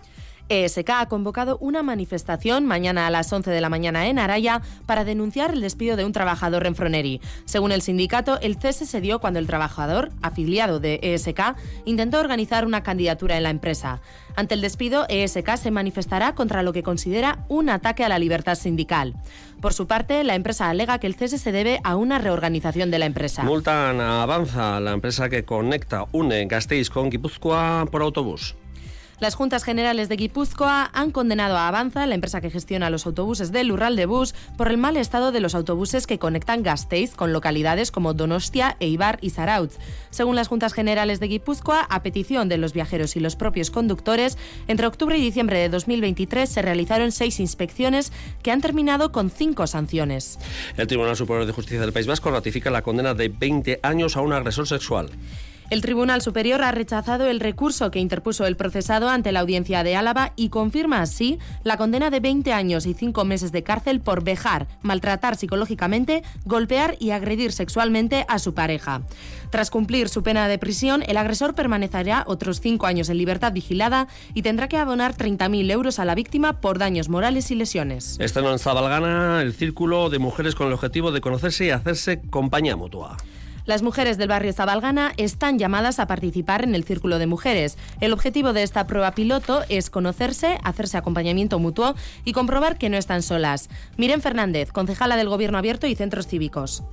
ESK 0.49 0.89
ha 0.89 1.05
convocado 1.07 1.57
una 1.59 1.83
manifestación 1.83 2.65
mañana 2.65 3.07
a 3.07 3.09
las 3.09 3.31
11 3.31 3.49
de 3.51 3.61
la 3.61 3.69
mañana 3.69 4.07
en 4.07 4.19
Araya 4.19 4.61
para 4.85 5.05
denunciar 5.05 5.53
el 5.53 5.61
despido 5.61 5.95
de 5.95 6.05
un 6.05 6.11
trabajador 6.11 6.65
en 6.65 6.75
Froneri. 6.75 7.21
Según 7.45 7.71
el 7.71 7.81
sindicato, 7.81 8.39
el 8.41 8.57
cese 8.57 8.85
se 8.85 9.01
dio 9.01 9.19
cuando 9.19 9.39
el 9.39 9.47
trabajador, 9.47 10.11
afiliado 10.21 10.79
de 10.79 10.99
ESK, 11.01 11.55
intentó 11.85 12.19
organizar 12.19 12.65
una 12.65 12.83
candidatura 12.83 13.37
en 13.37 13.43
la 13.43 13.49
empresa. 13.49 14.01
Ante 14.35 14.55
el 14.55 14.61
despido, 14.61 15.05
ESK 15.09 15.57
se 15.57 15.71
manifestará 15.71 16.33
contra 16.35 16.63
lo 16.63 16.73
que 16.73 16.83
considera 16.83 17.45
un 17.49 17.69
ataque 17.69 18.03
a 18.03 18.09
la 18.09 18.19
libertad 18.19 18.55
sindical. 18.55 19.15
Por 19.61 19.73
su 19.73 19.87
parte, 19.87 20.23
la 20.23 20.35
empresa 20.35 20.69
alega 20.69 20.99
que 20.99 21.07
el 21.07 21.15
cese 21.15 21.37
se 21.37 21.51
debe 21.51 21.79
a 21.83 21.95
una 21.95 22.19
reorganización 22.19 22.91
de 22.91 22.99
la 22.99 23.05
empresa. 23.05 23.43
Multan 23.43 24.01
Avanza, 24.01 24.79
la 24.79 24.91
empresa 24.91 25.29
que 25.29 25.45
conecta, 25.45 26.05
une 26.11 26.45
Gasteiz 26.45 26.89
con 26.89 27.09
Guipúzcoa 27.09 27.85
por 27.89 28.01
autobús. 28.01 28.55
Las 29.23 29.35
Juntas 29.35 29.63
Generales 29.63 30.09
de 30.09 30.17
Guipúzcoa 30.17 30.89
han 30.91 31.11
condenado 31.11 31.55
a 31.55 31.69
Avanza, 31.69 32.05
la 32.07 32.15
empresa 32.15 32.41
que 32.41 32.49
gestiona 32.49 32.89
los 32.89 33.05
autobuses 33.05 33.53
del 33.53 33.67
Lural 33.67 33.95
de 33.95 34.05
Bus, 34.05 34.35
por 34.57 34.67
el 34.67 34.75
mal 34.77 34.97
estado 34.97 35.31
de 35.31 35.39
los 35.39 35.55
autobuses 35.55 36.07
que 36.07 36.19
conectan 36.19 36.61
Gasteiz 36.61 37.15
con 37.15 37.31
localidades 37.31 37.89
como 37.89 38.13
Donostia, 38.13 38.75
Eibar 38.81 39.19
y 39.21 39.29
Zarautz. 39.29 39.77
Según 40.09 40.35
las 40.35 40.49
Juntas 40.49 40.73
Generales 40.73 41.21
de 41.21 41.29
Guipúzcoa, 41.29 41.87
a 41.89 42.03
petición 42.03 42.49
de 42.49 42.57
los 42.57 42.73
viajeros 42.73 43.15
y 43.15 43.21
los 43.21 43.37
propios 43.37 43.71
conductores, 43.71 44.37
entre 44.67 44.87
octubre 44.87 45.17
y 45.17 45.21
diciembre 45.21 45.57
de 45.57 45.69
2023 45.69 46.49
se 46.49 46.61
realizaron 46.61 47.13
seis 47.13 47.39
inspecciones 47.39 48.11
que 48.41 48.51
han 48.51 48.59
terminado 48.59 49.13
con 49.13 49.29
cinco 49.29 49.67
sanciones. 49.67 50.37
El 50.75 50.87
Tribunal 50.87 51.15
Superior 51.15 51.45
de 51.45 51.53
Justicia 51.53 51.79
del 51.79 51.93
País 51.93 52.07
Vasco 52.07 52.29
ratifica 52.29 52.69
la 52.71 52.81
condena 52.81 53.13
de 53.13 53.29
20 53.29 53.79
años 53.83 54.17
a 54.17 54.21
un 54.21 54.33
agresor 54.33 54.67
sexual. 54.67 55.11
El 55.69 55.81
Tribunal 55.81 56.21
Superior 56.21 56.61
ha 56.61 56.71
rechazado 56.71 57.27
el 57.27 57.39
recurso 57.39 57.89
que 57.89 57.99
interpuso 57.99 58.45
el 58.45 58.55
procesado 58.55 59.09
ante 59.09 59.31
la 59.31 59.39
audiencia 59.39 59.83
de 59.83 59.95
Álava 59.95 60.33
y 60.35 60.49
confirma 60.49 61.01
así 61.01 61.39
la 61.63 61.77
condena 61.77 62.09
de 62.09 62.19
20 62.19 62.53
años 62.53 62.85
y 62.85 62.93
5 62.93 63.25
meses 63.25 63.51
de 63.51 63.63
cárcel 63.63 63.99
por 63.99 64.23
vejar, 64.23 64.67
maltratar 64.81 65.35
psicológicamente, 65.35 66.23
golpear 66.45 66.95
y 66.99 67.11
agredir 67.11 67.51
sexualmente 67.51 68.25
a 68.27 68.39
su 68.39 68.53
pareja. 68.53 69.01
Tras 69.49 69.69
cumplir 69.69 70.09
su 70.09 70.23
pena 70.23 70.47
de 70.47 70.57
prisión, 70.57 71.03
el 71.07 71.17
agresor 71.17 71.55
permanecerá 71.55 72.23
otros 72.27 72.59
5 72.59 72.85
años 72.85 73.09
en 73.09 73.17
libertad 73.17 73.53
vigilada 73.53 74.07
y 74.33 74.41
tendrá 74.41 74.67
que 74.67 74.77
abonar 74.77 75.15
30.000 75.15 75.71
euros 75.71 75.99
a 75.99 76.05
la 76.05 76.15
víctima 76.15 76.59
por 76.59 76.77
daños 76.77 77.09
morales 77.09 77.51
y 77.51 77.55
lesiones. 77.55 78.17
Está 78.19 78.39
en 78.41 78.59
Zabalgana 78.59 79.41
el 79.41 79.53
círculo 79.53 80.09
de 80.09 80.19
mujeres 80.19 80.55
con 80.55 80.67
el 80.67 80.73
objetivo 80.73 81.11
de 81.11 81.21
conocerse 81.21 81.65
y 81.65 81.69
hacerse 81.69 82.21
compañía 82.29 82.75
mutua. 82.75 83.17
Las 83.65 83.81
mujeres 83.81 84.17
del 84.17 84.27
barrio 84.27 84.51
Zabalgana 84.51 85.13
están 85.15 85.57
llamadas 85.57 85.99
a 85.99 86.07
participar 86.07 86.65
en 86.65 86.75
el 86.75 86.83
Círculo 86.83 87.17
de 87.17 87.27
Mujeres. 87.27 87.77
El 88.01 88.11
objetivo 88.11 88.51
de 88.51 88.61
esta 88.61 88.87
prueba 88.87 89.11
piloto 89.11 89.61
es 89.69 89.89
conocerse, 89.89 90.57
hacerse 90.63 90.97
acompañamiento 90.97 91.59
mutuo 91.59 91.95
y 92.25 92.33
comprobar 92.33 92.77
que 92.77 92.89
no 92.89 92.97
están 92.97 93.21
solas. 93.21 93.69
Miren 93.95 94.21
Fernández, 94.21 94.73
concejala 94.73 95.15
del 95.15 95.29
Gobierno 95.29 95.57
Abierto 95.57 95.87
y 95.87 95.95
Centros 95.95 96.27
Cívicos. 96.27 96.83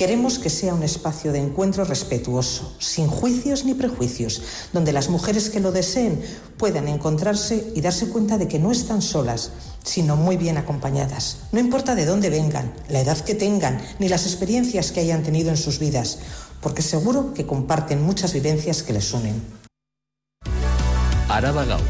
Queremos 0.00 0.38
que 0.38 0.48
sea 0.48 0.72
un 0.72 0.82
espacio 0.82 1.30
de 1.30 1.40
encuentro 1.40 1.84
respetuoso, 1.84 2.74
sin 2.78 3.06
juicios 3.06 3.66
ni 3.66 3.74
prejuicios, 3.74 4.40
donde 4.72 4.94
las 4.94 5.10
mujeres 5.10 5.50
que 5.50 5.60
lo 5.60 5.72
deseen 5.72 6.22
puedan 6.56 6.88
encontrarse 6.88 7.70
y 7.76 7.82
darse 7.82 8.08
cuenta 8.08 8.38
de 8.38 8.48
que 8.48 8.58
no 8.58 8.72
están 8.72 9.02
solas, 9.02 9.52
sino 9.84 10.16
muy 10.16 10.38
bien 10.38 10.56
acompañadas. 10.56 11.40
No 11.52 11.60
importa 11.60 11.94
de 11.94 12.06
dónde 12.06 12.30
vengan, 12.30 12.72
la 12.88 13.02
edad 13.02 13.18
que 13.18 13.34
tengan, 13.34 13.78
ni 13.98 14.08
las 14.08 14.24
experiencias 14.24 14.90
que 14.90 15.00
hayan 15.00 15.22
tenido 15.22 15.50
en 15.50 15.58
sus 15.58 15.78
vidas, 15.78 16.20
porque 16.62 16.80
seguro 16.80 17.34
que 17.34 17.44
comparten 17.44 18.02
muchas 18.02 18.32
vivencias 18.32 18.82
que 18.82 18.94
les 18.94 19.12
unen. 19.12 19.42
Araba 21.28 21.66
Gau. 21.66 21.80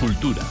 Cultura. 0.00 0.42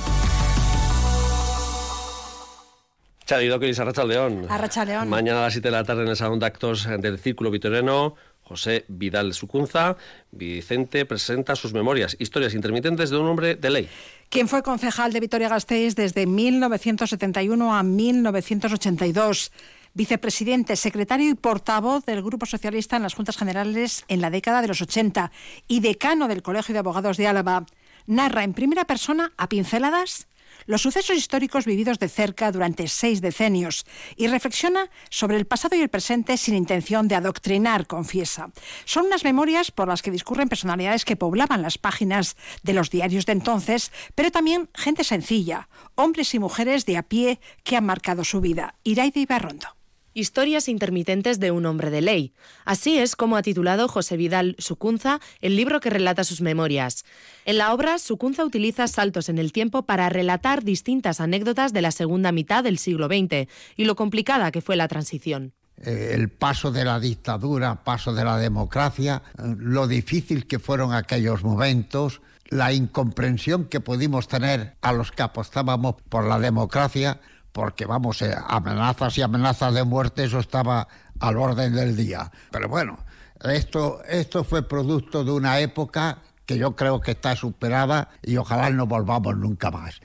Chadidoquiris, 3.32 3.80
Arrachaldeón. 3.80 4.46
Arrachaldeón. 4.50 5.08
Mañana 5.08 5.40
a 5.40 5.44
las 5.44 5.54
7 5.54 5.66
de 5.66 5.72
la 5.72 5.86
tarde 5.86 6.04
en 6.04 6.10
el 6.10 6.18
Salón 6.18 6.40
de 6.40 6.48
Actos 6.48 6.86
del 7.00 7.18
Círculo 7.18 7.50
Vitoriano, 7.50 8.16
José 8.44 8.84
Vidal 8.90 9.34
Sucunza, 9.34 9.96
Vicente 10.32 11.06
presenta 11.06 11.56
sus 11.56 11.72
memorias, 11.72 12.18
historias 12.20 12.54
intermitentes 12.54 13.10
de 13.10 13.16
un 13.16 13.28
hombre 13.28 13.56
de 13.56 13.70
ley. 13.70 13.90
Quien 14.28 14.50
fue 14.50 14.62
concejal 14.64 15.14
de 15.14 15.22
Vitoria-Gasteiz 15.22 15.96
desde 15.96 16.26
1971 16.26 17.74
a 17.74 17.84
1982 17.84 19.54
vicepresidente, 19.94 20.76
secretario 20.76 21.30
y 21.30 21.36
portavoz 21.36 22.04
del 22.06 22.22
Grupo 22.22 22.46
Socialista 22.46 22.98
en 22.98 23.04
las 23.04 23.14
Juntas 23.14 23.38
Generales 23.38 24.04
en 24.10 24.20
la 24.20 24.30
década 24.30 24.62
de 24.62 24.68
los 24.68 24.82
80 24.82 25.32
y 25.70 25.80
decano 25.80 26.28
del 26.28 26.42
Colegio 26.42 26.74
de 26.74 26.80
Abogados 26.80 27.16
de 27.16 27.28
Álava, 27.28 27.66
narra 28.08 28.44
en 28.44 28.54
primera 28.54 28.84
persona 28.84 29.32
a 29.38 29.48
pinceladas 29.48 30.28
los 30.66 30.82
sucesos 30.82 31.16
históricos 31.16 31.66
vividos 31.66 32.00
de 32.00 32.10
cerca 32.10 32.52
durante 32.52 32.88
seis 32.88 33.22
decenios 33.22 33.86
y 34.16 34.28
reflexiona 34.28 34.90
sobre 35.10 35.38
el 35.38 35.46
pasado 35.46 35.76
y 35.76 35.82
el 35.82 35.90
presente 35.90 36.38
sin 36.38 36.56
intención 36.56 37.08
de 37.08 37.16
adoctrinar, 37.16 37.88
confiesa. 37.88 38.52
Son 38.86 39.06
unas 39.06 39.24
memorias 39.24 39.72
por 39.72 39.88
las 39.88 40.02
que 40.02 40.12
discurren 40.12 40.50
personalidades 40.50 41.06
que 41.06 41.16
poblaban 41.16 41.62
las 41.62 41.78
páginas 41.78 42.36
de 42.64 42.74
los 42.74 42.90
diarios 42.90 43.26
de 43.26 43.34
entonces, 43.34 43.92
pero 44.16 44.32
también 44.32 44.70
gente 44.76 45.04
sencilla, 45.04 45.70
hombres 45.96 46.34
y 46.34 46.40
mujeres 46.40 46.86
de 46.86 46.98
a 46.98 47.04
pie 47.04 47.40
que 47.64 47.76
han 47.76 47.86
marcado 47.86 48.24
su 48.24 48.42
vida. 48.42 48.76
Iraide 48.84 49.22
Ibarrondo. 49.22 49.81
Historias 50.14 50.68
intermitentes 50.68 51.40
de 51.40 51.52
un 51.52 51.66
hombre 51.66 51.90
de 51.90 52.02
ley. 52.02 52.34
Así 52.66 52.98
es 52.98 53.16
como 53.16 53.38
ha 53.38 53.42
titulado 53.42 53.88
José 53.88 54.18
Vidal 54.18 54.56
Sucunza 54.58 55.22
el 55.40 55.56
libro 55.56 55.80
que 55.80 55.90
relata 55.90 56.24
sus 56.24 56.42
memorias. 56.42 57.06
En 57.46 57.58
la 57.58 57.74
obra, 57.74 57.98
Sucunza 57.98 58.44
utiliza 58.44 58.88
saltos 58.88 59.30
en 59.30 59.38
el 59.38 59.54
tiempo 59.54 59.84
para 59.84 60.10
relatar 60.10 60.64
distintas 60.64 61.22
anécdotas 61.22 61.72
de 61.72 61.82
la 61.82 61.92
segunda 61.92 62.32
mitad 62.32 62.64
del 62.64 62.78
siglo 62.78 63.08
XX 63.08 63.48
y 63.78 63.86
lo 63.86 63.96
complicada 63.96 64.52
que 64.52 64.62
fue 64.62 64.76
la 64.76 64.88
transición 64.88 65.54
eh, 65.84 66.12
el 66.14 66.30
paso 66.30 66.72
de 66.72 66.86
la 66.86 67.00
dictadura, 67.00 67.84
paso 67.84 68.14
de 68.14 68.24
la 68.24 68.38
democracia, 68.38 69.24
lo 69.38 69.88
difícil 69.88 70.46
que 70.46 70.60
fueron 70.60 70.94
aquellos 70.94 71.44
momentos, 71.44 72.22
la 72.50 72.74
incomprensión 72.74 73.66
que 73.66 73.80
pudimos 73.80 74.28
tener 74.28 74.76
a 74.82 74.92
los 74.92 75.12
que 75.12 75.24
apostábamos 75.24 75.96
por 76.10 76.26
la 76.26 76.38
democracia, 76.38 77.20
porque 77.52 77.86
vamos, 77.86 78.22
eh, 78.22 78.36
amenazas 78.48 79.18
y 79.18 79.22
amenazas 79.22 79.74
de 79.74 79.84
muerte, 79.84 80.24
eso 80.24 80.40
estaba 80.40 80.88
al 81.20 81.38
orden 81.38 81.76
del 81.76 81.96
día. 81.96 82.32
Pero 82.52 82.70
bueno, 82.70 83.00
esto, 83.44 84.02
esto 84.08 84.44
fue 84.44 84.68
producto 84.68 85.24
de 85.24 85.32
una 85.32 85.60
época 85.60 86.20
que 86.46 86.58
yo 86.58 86.76
creo 86.76 87.02
que 87.02 87.12
está 87.12 87.36
superada 87.36 88.10
y 88.22 88.38
ojalá 88.38 88.70
no 88.70 88.88
volvamos 88.88 89.38
nunca 89.38 89.72
más. 89.72 90.02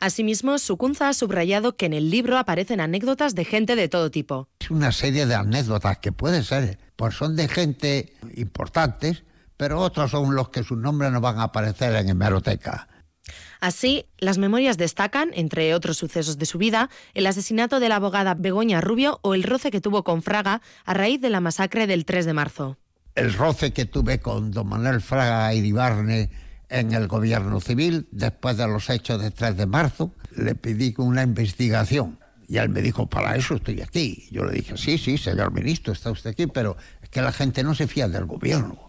Asimismo, 0.00 0.58
Sucunza 0.58 1.08
ha 1.08 1.14
subrayado 1.14 1.76
que 1.76 1.86
en 1.86 1.92
el 1.92 2.10
libro 2.10 2.38
aparecen 2.38 2.80
anécdotas 2.80 3.34
de 3.34 3.44
gente 3.44 3.74
de 3.74 3.88
todo 3.88 4.10
tipo. 4.10 4.48
Es 4.60 4.70
una 4.70 4.92
serie 4.92 5.26
de 5.26 5.34
anécdotas 5.34 5.98
que 5.98 6.12
pueden 6.12 6.44
ser, 6.44 6.78
pues 6.94 7.16
son 7.16 7.34
de 7.34 7.48
gente 7.48 8.12
importantes, 8.36 9.24
pero 9.56 9.80
otros 9.80 10.12
son 10.12 10.36
los 10.36 10.50
que 10.50 10.62
sus 10.62 10.78
nombres 10.78 11.10
no 11.10 11.20
van 11.20 11.40
a 11.40 11.44
aparecer 11.44 11.96
en 11.96 12.08
hemeroteca. 12.08 12.87
Así, 13.60 14.06
las 14.18 14.38
memorias 14.38 14.78
destacan, 14.78 15.30
entre 15.34 15.74
otros 15.74 15.96
sucesos 15.96 16.38
de 16.38 16.46
su 16.46 16.58
vida, 16.58 16.90
el 17.14 17.26
asesinato 17.26 17.80
de 17.80 17.88
la 17.88 17.96
abogada 17.96 18.34
Begoña 18.34 18.80
Rubio 18.80 19.18
o 19.22 19.34
el 19.34 19.42
roce 19.42 19.70
que 19.70 19.80
tuvo 19.80 20.04
con 20.04 20.22
Fraga 20.22 20.62
a 20.84 20.94
raíz 20.94 21.20
de 21.20 21.30
la 21.30 21.40
masacre 21.40 21.86
del 21.86 22.04
3 22.04 22.26
de 22.26 22.32
marzo. 22.32 22.76
El 23.14 23.34
roce 23.34 23.72
que 23.72 23.84
tuve 23.84 24.20
con 24.20 24.52
don 24.52 24.68
Manuel 24.68 25.00
Fraga 25.00 25.52
Iribarne 25.52 26.30
en 26.68 26.92
el 26.92 27.08
gobierno 27.08 27.60
civil 27.60 28.06
después 28.10 28.56
de 28.56 28.68
los 28.68 28.88
hechos 28.90 29.20
del 29.20 29.32
3 29.32 29.56
de 29.56 29.66
marzo, 29.66 30.14
le 30.36 30.54
pedí 30.54 30.94
una 30.98 31.22
investigación. 31.22 32.18
Y 32.46 32.56
él 32.56 32.70
me 32.70 32.80
dijo, 32.80 33.08
para 33.08 33.36
eso 33.36 33.56
estoy 33.56 33.82
aquí. 33.82 34.26
Yo 34.30 34.44
le 34.44 34.52
dije, 34.52 34.76
sí, 34.76 34.96
sí, 34.96 35.18
señor 35.18 35.52
ministro, 35.52 35.92
está 35.92 36.10
usted 36.10 36.30
aquí, 36.30 36.46
pero 36.46 36.76
es 37.02 37.08
que 37.10 37.20
la 37.20 37.32
gente 37.32 37.62
no 37.62 37.74
se 37.74 37.86
fía 37.86 38.08
del 38.08 38.24
gobierno. 38.24 38.87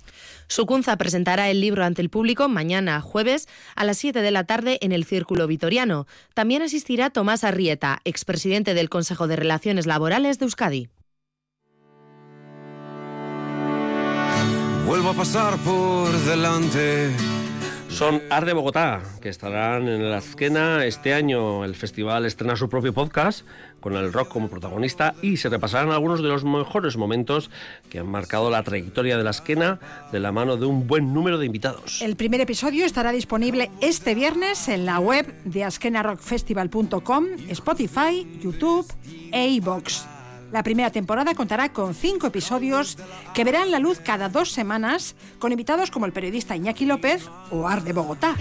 Sucunza 0.49 0.97
presentará 0.97 1.49
el 1.49 1.61
libro 1.61 1.85
ante 1.85 2.01
el 2.01 2.09
público 2.09 2.49
mañana 2.49 3.01
jueves 3.01 3.47
a 3.75 3.83
las 3.85 3.99
7 3.99 4.21
de 4.21 4.31
la 4.31 4.45
tarde 4.45 4.79
en 4.81 4.91
el 4.91 5.05
Círculo 5.05 5.45
Vitoriano. 5.45 6.07
También 6.33 6.63
asistirá 6.63 7.11
Tomás 7.11 7.43
Arrieta, 7.43 7.99
expresidente 8.03 8.73
del 8.73 8.89
Consejo 8.89 9.27
de 9.27 9.35
Relaciones 9.35 9.85
Laborales 9.85 10.39
de 10.39 10.45
Euskadi. 10.45 10.89
Vuelvo 14.87 15.09
a 15.09 15.13
pasar 15.13 15.55
por 15.59 16.11
delante 16.25 17.11
son 17.89 18.21
Arde 18.29 18.53
Bogotá, 18.53 19.01
que 19.21 19.29
estarán 19.29 19.87
en 19.87 20.09
la 20.09 20.17
Azquena 20.17 20.85
este 20.85 21.13
año. 21.13 21.65
El 21.65 21.75
festival 21.75 22.25
estrena 22.25 22.55
su 22.55 22.69
propio 22.69 22.93
podcast 22.93 23.45
con 23.79 23.95
el 23.95 24.13
rock 24.13 24.29
como 24.29 24.49
protagonista 24.49 25.15
y 25.21 25.37
se 25.37 25.49
repasarán 25.49 25.91
algunos 25.91 26.21
de 26.21 26.29
los 26.29 26.43
mejores 26.43 26.97
momentos 26.97 27.49
que 27.89 27.99
han 27.99 28.07
marcado 28.07 28.49
la 28.49 28.63
trayectoria 28.63 29.17
de 29.17 29.23
la 29.23 29.31
Azquena 29.31 29.79
de 30.11 30.19
la 30.19 30.31
mano 30.31 30.57
de 30.57 30.65
un 30.65 30.87
buen 30.87 31.13
número 31.13 31.37
de 31.37 31.45
invitados. 31.45 32.01
El 32.01 32.15
primer 32.15 32.41
episodio 32.41 32.85
estará 32.85 33.11
disponible 33.11 33.71
este 33.81 34.15
viernes 34.15 34.69
en 34.69 34.85
la 34.85 34.99
web 34.99 35.25
de 35.43 35.63
askenarockfestival.com, 35.63 37.25
Spotify, 37.49 38.39
YouTube 38.41 38.85
e 39.31 39.47
iVoox. 39.49 40.18
La 40.51 40.63
primera 40.63 40.91
temporada 40.91 41.35
contará 41.35 41.71
con 41.71 41.93
cinco 41.93 42.27
episodios 42.27 42.97
que 43.33 43.43
verán 43.43 43.71
la 43.71 43.79
luz 43.79 43.99
cada 43.99 44.29
dos 44.29 44.51
semanas 44.51 45.15
con 45.37 45.51
invitados 45.51 45.91
como 45.91 46.05
el 46.05 46.11
periodista 46.11 46.55
Iñaki 46.55 46.85
López 46.85 47.29
o 47.51 47.67
Ar 47.67 47.83
de 47.83 47.93
Bogotá. 47.93 48.35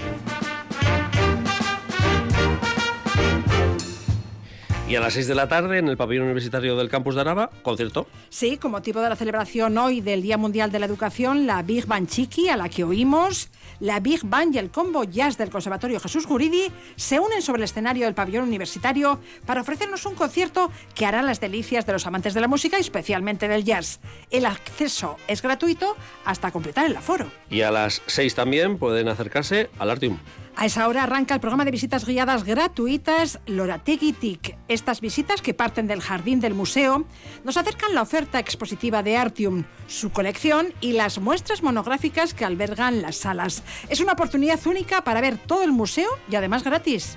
Y 4.88 4.96
a 4.96 5.01
las 5.01 5.12
6 5.12 5.27
de 5.27 5.35
la 5.35 5.48
tarde, 5.48 5.77
en 5.77 5.88
el 5.88 5.98
pabellón 5.98 6.24
universitario 6.24 6.74
del 6.74 6.88
campus 6.88 7.14
de 7.14 7.20
Araba, 7.20 7.51
concierto. 7.61 8.07
Sí, 8.31 8.57
con 8.57 8.70
motivo 8.70 9.03
de 9.03 9.11
la 9.11 9.16
celebración 9.16 9.77
hoy 9.77 10.01
del 10.01 10.22
Día 10.22 10.38
Mundial 10.38 10.72
de 10.72 10.79
la 10.79 10.87
Educación, 10.87 11.46
la 11.46 11.62
Big 11.62 11.85
Band 11.85 12.09
Chiqui, 12.09 12.48
a 12.48 12.57
la 12.57 12.70
que 12.70 12.85
oímos, 12.85 13.51
la 13.81 14.01
Big 14.01 14.24
Band 14.24 14.55
y 14.55 14.59
el 14.59 14.70
combo 14.70 15.05
jazz 15.05 15.37
del 15.37 15.51
Conservatorio 15.51 16.01
Jesús 16.01 16.27
Guridi 16.27 16.72
se 16.96 17.20
unen 17.20 17.42
sobre 17.42 17.59
el 17.61 17.64
escenario 17.64 18.07
del 18.07 18.14
pabellón 18.14 18.44
universitario 18.44 19.20
para 19.44 19.61
ofrecernos 19.61 20.07
un 20.07 20.14
concierto 20.14 20.72
que 20.94 21.05
hará 21.05 21.20
las 21.20 21.38
delicias 21.38 21.85
de 21.85 21.92
los 21.92 22.07
amantes 22.07 22.33
de 22.33 22.40
la 22.40 22.48
música, 22.48 22.79
especialmente 22.79 23.46
del 23.46 23.64
jazz. 23.64 24.01
El 24.31 24.46
acceso 24.46 25.18
es 25.29 25.42
gratuito 25.42 25.96
hasta 26.24 26.51
completar 26.51 26.87
el 26.87 26.96
aforo. 26.96 27.31
Y 27.51 27.61
a 27.61 27.70
las 27.70 28.01
6 28.07 28.35
también 28.35 28.79
pueden 28.79 29.09
acercarse 29.09 29.68
al 29.79 29.90
Artium. 29.90 30.18
A 30.60 30.66
esa 30.66 30.88
hora 30.88 31.04
arranca 31.04 31.34
el 31.34 31.40
programa 31.40 31.64
de 31.64 31.70
visitas 31.70 32.04
guiadas 32.04 32.42
gratuitas 32.42 33.38
Lorategui 33.46 34.12
TIC. 34.12 34.58
Estas 34.66 35.00
visitas, 35.00 35.40
que 35.40 35.54
parten 35.54 35.86
del 35.86 36.00
jardín 36.00 36.40
del 36.40 36.54
museo, 36.54 37.04
nos 37.44 37.56
acercan 37.56 37.94
la 37.94 38.02
oferta 38.02 38.40
expositiva 38.40 39.04
de 39.04 39.16
Artium, 39.16 39.62
su 39.86 40.10
colección 40.10 40.74
y 40.80 40.94
las 40.94 41.20
muestras 41.20 41.62
monográficas 41.62 42.34
que 42.34 42.44
albergan 42.44 43.02
las 43.02 43.18
salas. 43.18 43.62
Es 43.88 44.00
una 44.00 44.14
oportunidad 44.14 44.58
única 44.66 45.04
para 45.04 45.20
ver 45.20 45.38
todo 45.38 45.62
el 45.62 45.70
museo 45.70 46.08
y 46.28 46.34
además 46.34 46.64
gratis. 46.64 47.16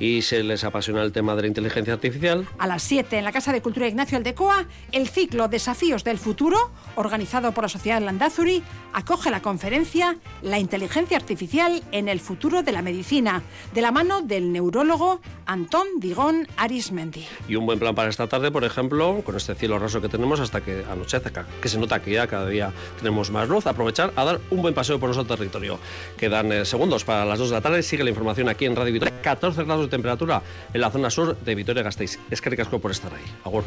Y 0.00 0.22
se 0.22 0.42
les 0.42 0.64
apasiona 0.64 1.02
el 1.02 1.12
tema 1.12 1.36
de 1.36 1.42
la 1.42 1.48
inteligencia 1.48 1.94
artificial. 1.94 2.48
A 2.58 2.66
las 2.66 2.82
7 2.82 3.18
en 3.18 3.24
la 3.24 3.30
Casa 3.32 3.52
de 3.52 3.62
Cultura 3.62 3.86
Ignacio 3.86 4.16
Aldecoa, 4.18 4.66
el 4.90 5.08
ciclo 5.08 5.46
Desafíos 5.46 6.02
del 6.02 6.18
Futuro, 6.18 6.70
organizado 6.96 7.52
por 7.52 7.64
la 7.64 7.68
Sociedad 7.68 8.00
Landazuri, 8.00 8.62
acoge 8.92 9.30
la 9.30 9.40
conferencia 9.42 10.16
La 10.42 10.58
inteligencia 10.58 11.16
artificial 11.16 11.82
en 11.92 12.08
el 12.08 12.18
futuro 12.18 12.62
de 12.62 12.72
la 12.72 12.82
medicina, 12.82 13.42
de 13.74 13.82
la 13.82 13.92
mano 13.92 14.22
del 14.22 14.52
neurólogo 14.52 15.20
Antón 15.46 15.86
Digón 15.98 16.48
Arismendi. 16.56 17.26
Y 17.46 17.56
un 17.56 17.66
buen 17.66 17.78
plan 17.78 17.94
para 17.94 18.08
esta 18.08 18.26
tarde, 18.26 18.50
por 18.50 18.64
ejemplo, 18.64 19.20
con 19.22 19.36
este 19.36 19.54
cielo 19.54 19.78
raso 19.78 20.00
que 20.00 20.08
tenemos 20.08 20.40
hasta 20.40 20.62
que 20.62 20.84
anochezca, 20.90 21.46
que 21.60 21.68
se 21.68 21.78
nota 21.78 22.00
que 22.00 22.12
ya 22.12 22.26
cada 22.26 22.48
día 22.48 22.72
tenemos 22.98 23.30
más 23.30 23.48
luz, 23.48 23.66
aprovechar 23.66 24.12
a 24.16 24.24
dar 24.24 24.40
un 24.50 24.62
buen 24.62 24.72
paseo 24.72 24.98
por 24.98 25.14
nuestro 25.14 25.36
territorio. 25.36 25.78
Quedan 26.16 26.52
eh, 26.52 26.64
segundos 26.64 27.04
para 27.04 27.24
las 27.26 27.38
2 27.38 27.50
de 27.50 27.54
la 27.56 27.60
tarde, 27.60 27.82
sigue 27.82 28.04
la 28.04 28.10
información 28.10 28.48
aquí 28.48 28.64
en 28.64 28.76
Radio 28.76 28.92
Vitoria, 28.92 29.20
14 29.20 29.64
grados 29.64 29.84
de 29.84 29.89
temperatura 29.90 30.42
en 30.72 30.80
la 30.80 30.90
zona 30.90 31.10
sur 31.10 31.36
de 31.36 31.54
Vitoria-Gasteiz. 31.54 32.18
Es 32.30 32.40
que 32.40 32.48
por 32.78 32.90
estar 32.90 33.12
ahí. 33.12 33.24
Agur. 33.44 33.64